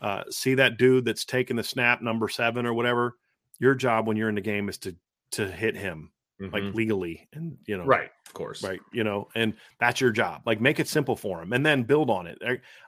[0.00, 3.16] uh, see that dude that's taking the snap, number seven or whatever.
[3.58, 4.94] Your job when you're in the game is to
[5.32, 6.52] to hit him mm-hmm.
[6.52, 10.42] like legally and you know right of course right you know and that's your job
[10.46, 12.38] like make it simple for him and then build on it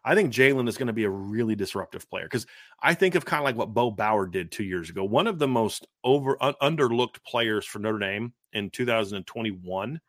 [0.05, 2.47] i, think jaylen is going to be a really disruptive player because
[2.81, 5.39] i think of kind of like what bo bauer did two years ago one of
[5.39, 10.01] the most over uh, underlooked players for notre dame in 2021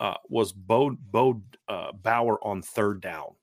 [0.00, 3.36] uh, was Bo Bo uh, Bauer on third down.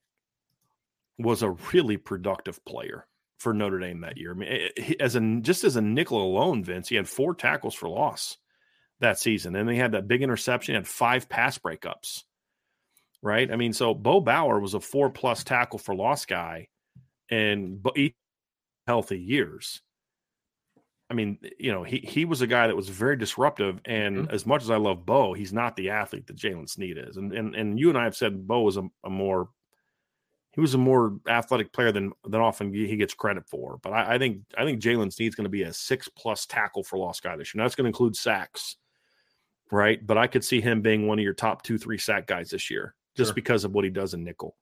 [1.20, 3.06] Was a really productive player
[3.40, 4.32] for Notre Dame that year.
[4.32, 7.36] I mean, eh, eh, as a just as a nickel alone, Vince, he had four
[7.36, 8.38] tackles for loss
[9.00, 10.74] that season, and he had that big interception.
[10.74, 12.24] He had five pass breakups.
[13.22, 13.52] Right.
[13.52, 16.70] I mean, so Bo Bauer was a four plus tackle for loss guy,
[17.30, 17.86] and
[18.88, 19.82] healthy years.
[21.10, 23.80] I mean, eh, you know, he he was a guy that was very disruptive.
[23.86, 24.34] And mm-hmm.
[24.34, 27.18] as much as I love Bo, he's not the athlete that Jaylen Sneed is.
[27.18, 29.50] And and and you and I have said Bo was a, a more
[30.60, 33.80] he was a more athletic player than than often he gets credit for.
[33.82, 36.84] But I, I think I think Jaylen Sneed's going to be a six plus tackle
[36.84, 37.60] for loss guy this year.
[37.60, 38.76] Now that's going to include sacks,
[39.72, 40.06] right?
[40.06, 42.70] But I could see him being one of your top two, three sack guys this
[42.70, 43.36] year, just sure.
[43.36, 44.58] because of what he does in nickel.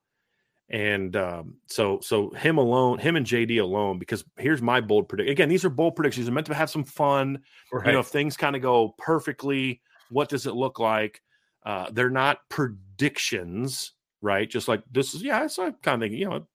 [0.70, 5.32] And um, so, so him alone, him and JD alone, because here's my bold prediction.
[5.32, 6.26] Again, these are bold predictions.
[6.26, 7.38] They're meant to have some fun.
[7.72, 7.86] Right.
[7.86, 9.80] You know, if things kind of go perfectly,
[10.10, 11.22] what does it look like?
[11.64, 14.48] Uh, they're not predictions, right?
[14.48, 16.46] Just like this is, yeah, it's kind of thinking, you know,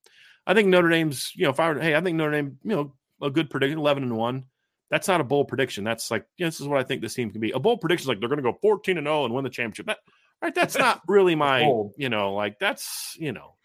[0.46, 2.76] I think Notre Dame's, you know, if I were, hey, I think Notre Dame, you
[2.76, 4.44] know, a good prediction, 11 and 1.
[4.90, 5.84] That's not a bold prediction.
[5.84, 7.52] That's like, yeah, this is what I think this team can be.
[7.52, 9.50] A bold prediction is like they're going to go 14 and 0 and win the
[9.50, 9.88] championship.
[9.88, 9.98] That,
[10.42, 10.54] right?
[10.54, 11.62] That's not really my,
[11.98, 13.56] you know, like that's, you know,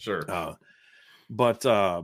[0.00, 0.24] Sure.
[0.26, 0.54] Uh,
[1.28, 2.02] but uh,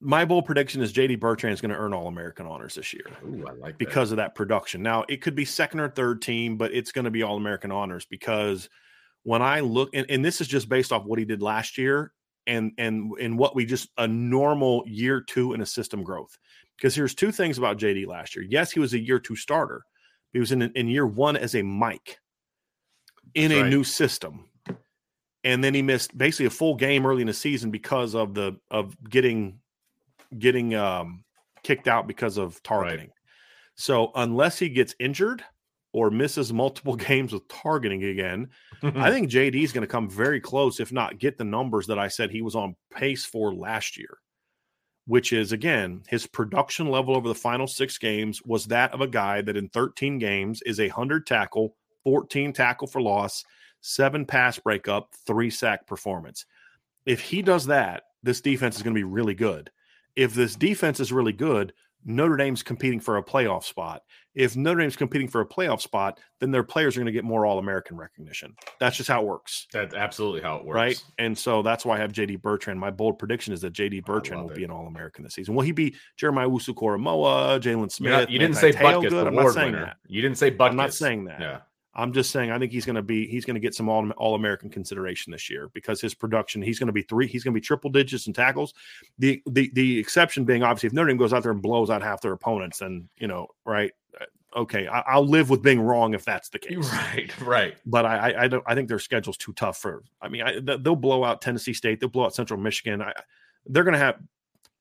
[0.00, 3.04] my bold prediction is JD Bertrand is going to earn All American honors this year.
[3.24, 4.14] Ooh, I like because that.
[4.14, 4.82] of that production.
[4.82, 7.72] Now it could be second or third team, but it's going to be All American
[7.72, 8.68] honors because
[9.22, 12.12] when I look and, and this is just based off what he did last year
[12.46, 16.38] and and and what we just a normal year two in a system growth.
[16.76, 18.44] Because here's two things about JD last year.
[18.48, 19.82] Yes, he was a year two starter.
[20.32, 22.18] He was in in year one as a Mike
[23.34, 23.70] in That's a right.
[23.70, 24.50] new system
[25.44, 28.56] and then he missed basically a full game early in the season because of the
[28.70, 29.58] of getting
[30.38, 31.24] getting um,
[31.62, 33.06] kicked out because of targeting.
[33.06, 33.14] Right.
[33.74, 35.42] So unless he gets injured
[35.92, 38.48] or misses multiple games with targeting again,
[38.82, 41.98] I think JD is going to come very close, if not get the numbers that
[41.98, 44.18] I said he was on pace for last year.
[45.06, 49.08] Which is again, his production level over the final six games was that of a
[49.08, 51.74] guy that in 13 games is a hundred tackle,
[52.04, 53.44] 14 tackle for loss,
[53.80, 56.46] seven pass breakup, three sack performance.
[57.06, 59.70] If he does that, this defense is going to be really good.
[60.16, 61.72] If this defense is really good,
[62.04, 64.02] Notre Dame's competing for a playoff spot.
[64.34, 67.24] If Notre Dame's competing for a playoff spot, then their players are going to get
[67.24, 68.54] more All American recognition.
[68.78, 69.66] That's just how it works.
[69.72, 70.76] That's absolutely how it works.
[70.76, 71.04] Right.
[71.18, 72.78] And so that's why I have JD Bertrand.
[72.78, 74.56] My bold prediction is that JD Bertrand will it.
[74.56, 75.54] be an All American this season.
[75.54, 78.12] Will he be Jeremiah Owusu-Koramoah, Jaylon Smith?
[78.12, 79.26] Not, you didn't say Butkus, good?
[79.26, 79.84] I'm not saying winner.
[79.86, 79.96] that.
[80.06, 80.70] You didn't say Butkus.
[80.70, 81.40] I'm not saying that.
[81.40, 81.58] Yeah.
[81.94, 84.08] I'm just saying I think he's going to be he's going to get some all
[84.12, 87.52] all American consideration this year because his production he's going to be three he's going
[87.52, 88.74] to be triple digits in tackles.
[89.18, 92.02] The the the exception being obviously if Notre Dame goes out there and blows out
[92.02, 93.92] half their opponents, then you know right.
[94.20, 96.76] Uh, okay, I, will live with being wrong if that's the case.
[96.92, 97.76] Right, right.
[97.84, 98.64] But I, I, I don't.
[98.66, 100.04] I think their schedule's too tough for.
[100.22, 101.98] I mean, I, they'll blow out Tennessee State.
[101.98, 103.02] They'll blow out Central Michigan.
[103.02, 103.12] I,
[103.66, 104.20] they're going to have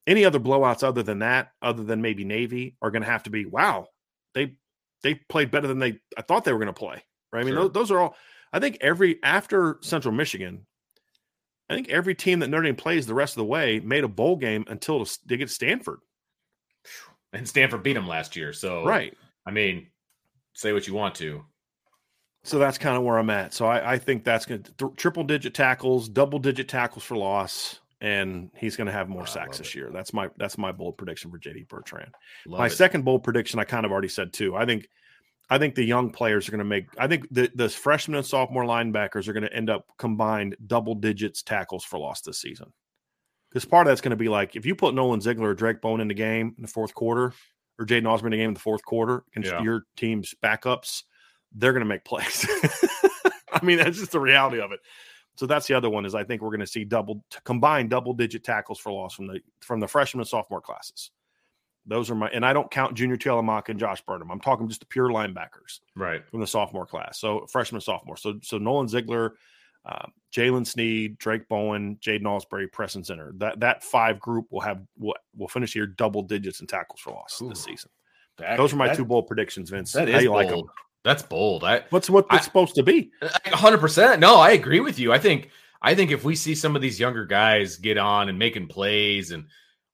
[0.05, 3.29] any other blowouts other than that, other than maybe Navy, are going to have to
[3.29, 3.45] be.
[3.45, 3.87] Wow,
[4.33, 4.55] they
[5.03, 7.41] they played better than they I thought they were going to play right?
[7.41, 7.63] I mean, sure.
[7.63, 8.15] those, those are all.
[8.51, 10.65] I think every after Central Michigan,
[11.69, 14.07] I think every team that Notre Dame plays the rest of the way made a
[14.07, 15.99] bowl game until they get Stanford.
[17.31, 19.15] And Stanford beat them last year, so right.
[19.45, 19.87] I mean,
[20.53, 21.43] say what you want to.
[22.43, 23.53] So that's kind of where I'm at.
[23.53, 27.17] So I, I think that's going to th- triple digit tackles, double digit tackles for
[27.17, 29.89] loss, and he's going to have more sacks this year.
[29.91, 32.13] That's my that's my bold prediction for JD Bertrand.
[32.45, 32.71] Love my it.
[32.71, 34.55] second bold prediction, I kind of already said too.
[34.55, 34.87] I think
[35.49, 36.85] I think the young players are going to make.
[36.97, 40.95] I think the the freshman and sophomore linebackers are going to end up combined double
[40.95, 42.71] digits tackles for loss this season.
[43.49, 45.81] Because part of that's going to be like if you put Nolan Ziegler or Drayk
[45.81, 47.33] Bowen in the game in the fourth quarter,
[47.79, 49.61] or Jaiden Ausberry in the game in the fourth quarter against yeah.
[49.61, 51.03] your team's backups,
[51.53, 52.45] they're going to make plays.
[53.51, 54.79] I mean, that's just the reality of it.
[55.39, 58.13] So that's the other one is I think we're going to see double combined double
[58.13, 61.11] digit tackles for loss from the from the freshman and sophomore classes.
[61.85, 64.31] Those are my, and I don't count Junior Tuihalamaka and Josh Burnham.
[64.31, 67.21] I'm talking just the pure linebackers, right, from the sophomore class.
[67.21, 68.17] So freshman, sophomore.
[68.17, 69.35] So so Nolan Ziegler,
[69.85, 73.31] uh, Jaylen Sneed, Drayk Bowen, Jaiden Ausberry, Preston Zinter.
[73.39, 77.11] That that five group will have will, will finish here double digits in tackles for
[77.11, 77.89] loss Ooh, this season.
[78.39, 79.93] That, Those are my that, two bold predictions, Vince.
[79.93, 80.37] That is How you bold.
[80.37, 80.63] like them?
[81.03, 81.63] That's bold.
[81.63, 83.11] I, What's what it's supposed to be?
[83.47, 84.19] hundred percent.
[84.19, 85.13] No, I agree with you.
[85.13, 85.49] I think
[85.81, 89.31] I think if we see some of these younger guys get on and making plays
[89.31, 89.45] and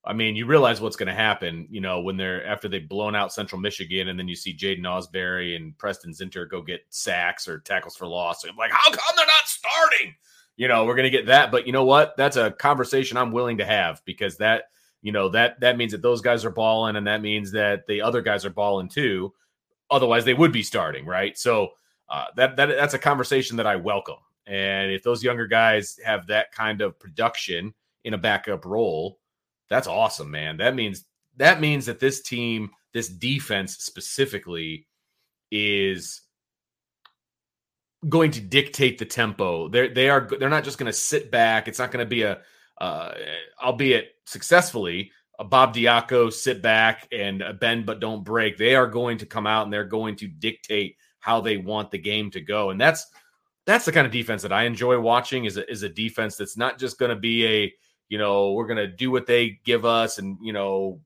[0.07, 3.15] I mean, you realize what's going to happen, you know, when they're after they've blown
[3.15, 7.47] out Central Michigan, and then you see Jaiden Ausberry and Preston Zinter go get sacks
[7.47, 8.45] or tackles for loss.
[8.45, 10.13] I'm like, how come they're not starting?
[10.57, 12.15] You know, we're going to get that, but you know what?
[12.17, 14.65] That's a conversation I'm willing to have because that,
[15.01, 18.01] you know, that that means that those guys are balling, and that means that the
[18.01, 19.33] other guys are balling too.
[19.91, 21.37] Otherwise, they would be starting, right?
[21.37, 21.71] So,
[22.09, 24.17] uh, that that that's a conversation that I welcome.
[24.47, 27.73] And if those younger guys have that kind of production
[28.03, 29.19] in a backup role,
[29.69, 30.57] that's awesome, man.
[30.57, 31.05] That means
[31.37, 34.87] that means that this team, this defense specifically,
[35.51, 36.21] is
[38.07, 39.67] going to dictate the tempo.
[39.67, 41.67] They're they are they're not just going to sit back.
[41.67, 42.41] It's not going to be a
[42.79, 43.13] uh,
[43.63, 45.11] albeit successfully
[45.43, 48.57] Bob Diaco sit back and bend but don't break.
[48.57, 51.97] They are going to come out and they're going to dictate how they want the
[51.97, 52.69] game to go.
[52.69, 53.05] And that's
[53.65, 56.55] that's the kind of defense that I enjoy watching is a, is a defense that's
[56.55, 57.73] not just going to be a,
[58.09, 61.01] you know, we're going to do what they give us and, you know,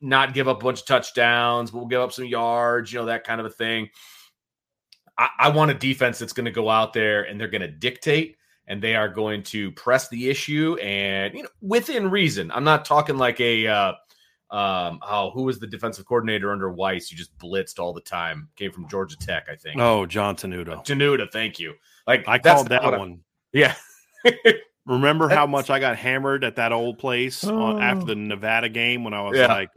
[0.00, 3.06] not give up a bunch of touchdowns, but we'll give up some yards, you know,
[3.06, 3.90] that kind of a thing.
[5.18, 7.68] I, I want a defense that's going to go out there and they're going to
[7.68, 8.36] dictate
[8.68, 12.50] and they are going to press the issue and, you know, within reason.
[12.52, 13.92] I'm not talking like a, uh,
[14.50, 17.10] um, oh, who was the defensive coordinator under Weis?
[17.10, 18.48] You just blitzed all the time.
[18.56, 19.80] Came from Georgia Tech, I think.
[19.80, 20.84] Oh, John Tenuta.
[20.84, 21.74] Tenuta, thank you.
[22.06, 23.20] Like I called that one.
[23.52, 23.74] Yeah.
[24.86, 29.04] Remember how much I got hammered at that old place on, after the Nevada game
[29.04, 29.46] when I was Yeah.
[29.46, 29.70] like,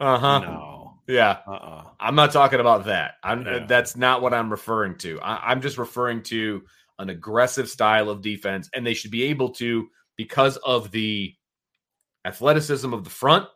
[0.00, 0.38] Uh huh.
[0.38, 1.38] no, Yeah.
[1.46, 3.16] uh, uh I'm not talking about that.
[3.22, 3.66] I'm Yeah.
[3.66, 5.20] that's not what I'm referring to.
[5.20, 6.62] I, I'm just referring to
[7.02, 11.34] an aggressive style of defense, and they should be able to because of the
[12.24, 13.46] athleticism of the front,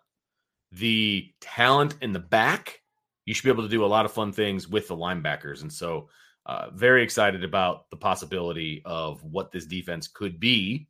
[0.72, 2.80] the talent in the back.
[3.24, 5.72] You should be able to do a lot of fun things with the linebackers, and
[5.72, 6.08] so
[6.46, 10.86] uh, very excited about the possibility of what this defense could be.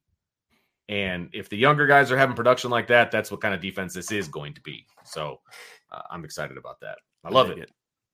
[0.89, 3.95] And if the younger guys are having production like that, that's what kind of defense
[3.95, 4.87] this is going to be.
[5.05, 5.41] So
[5.91, 6.99] uh, I'm excited about that.
[7.25, 7.71] I love it.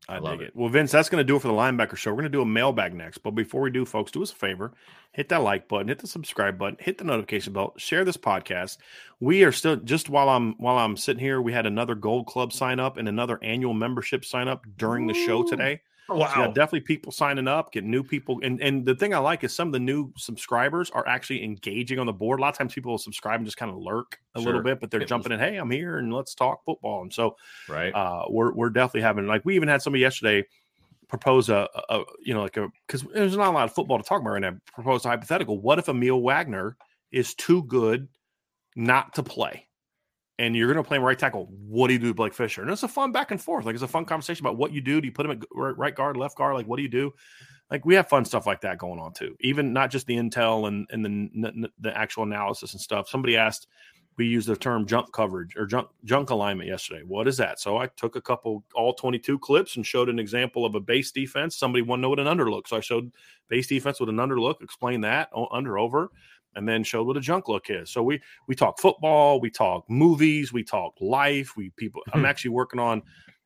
[0.09, 0.49] I, I love it.
[0.49, 0.57] it.
[0.57, 2.11] Well, Vince, that's going to do it for the linebacker show.
[2.11, 3.19] We're going to do a mailbag next.
[3.19, 4.73] But before we do, folks, do us a favor
[5.13, 8.79] hit that like button, hit the subscribe button, hit the notification bell, share this podcast.
[9.21, 12.53] We are still just while I'm while I'm sitting here, we had another gold club
[12.53, 15.83] sign up and another annual membership sign up during the show today.
[16.21, 16.33] Wow.
[16.35, 18.41] So yeah, definitely people signing up, getting new people.
[18.43, 21.99] And and the thing I like is some of the new subscribers are actually engaging
[21.99, 22.39] on the board.
[22.39, 24.81] A lot of times people will subscribe and just kind of lurk a little bit,
[24.81, 27.03] but they're It was- jumping in, hey, I'm here and let's talk football.
[27.03, 27.37] And so
[27.69, 27.95] right.
[27.95, 30.45] uh, we're we're definitely having like we even had somebody yesterday
[31.09, 33.99] propose a, a a- you know like a because there's not a lot of football
[33.99, 34.55] to talk about right now.
[34.75, 35.61] Propose a hypothetical.
[35.61, 36.77] What if Aamil Wagner
[37.11, 38.09] is too good
[38.77, 39.67] not to play?
[40.39, 41.47] And you're going to play him right tackle.
[41.51, 42.63] What do you do with Blake Fisher?
[42.63, 43.65] And it's a fun back and forth.
[43.65, 45.01] Like it's a fun conversation about what you do.
[45.01, 46.55] Do you put him at right guard, left guard?
[46.55, 47.13] Like what do you do?
[47.71, 49.37] Like we have fun stuff like that going on too.
[49.41, 53.09] Even not just the intel and and the the actual analysis and stuff.
[53.09, 53.67] Somebody asked,
[54.19, 57.03] we used the term junk coverage or junk junk alignment yesterday.
[57.07, 57.59] What is that?
[57.61, 61.13] So I took a couple all 22 clips and showed an example of a base
[61.13, 61.57] defense.
[61.57, 62.69] Somebody wanted to know what an underlook.
[62.69, 63.11] So I showed
[63.49, 66.11] base defense with an underlook, explained that under over,
[66.55, 67.91] and then showed what a junk look is.
[67.91, 71.57] So we we talk football, we talk movies, we talk life.
[71.57, 72.27] We people I'm Hmm.
[72.27, 73.03] actually working on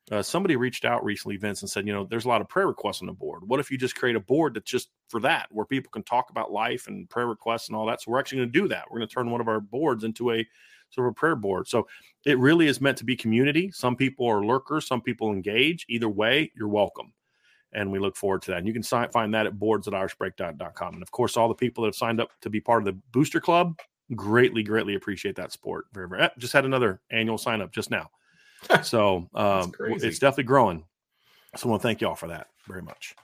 [0.09, 2.67] uh, somebody reached out recently, Vince, and said, you know, there's a lot of prayer
[2.67, 3.43] requests on the board.
[3.45, 6.29] What if you just create a board that's just for that, where people can talk
[6.29, 8.01] about life and prayer requests and all that?
[8.01, 8.85] So we're actually going to do that.
[8.89, 10.47] We're going to turn one of our boards into a
[10.91, 11.67] sort of a prayer board.
[11.67, 11.87] So
[12.25, 13.69] it really is meant to be community.
[13.71, 15.85] Some people are lurkers, some people engage.
[15.89, 17.11] Either way, you're welcome.
[17.73, 18.57] And we look forward to that.
[18.57, 20.93] And you can si- find that at boards at irishbreakdown.com.
[20.93, 22.99] And of course, all the people that have signed up to be part of the
[23.11, 23.77] booster club,
[24.15, 25.85] greatly, greatly appreciate that support.
[25.93, 26.23] Very, very.
[26.23, 28.09] eh, Just had another annual sign up just now.
[28.83, 30.83] so um, it's definitely growing.
[31.55, 33.15] So I want to thank y'all for that very much.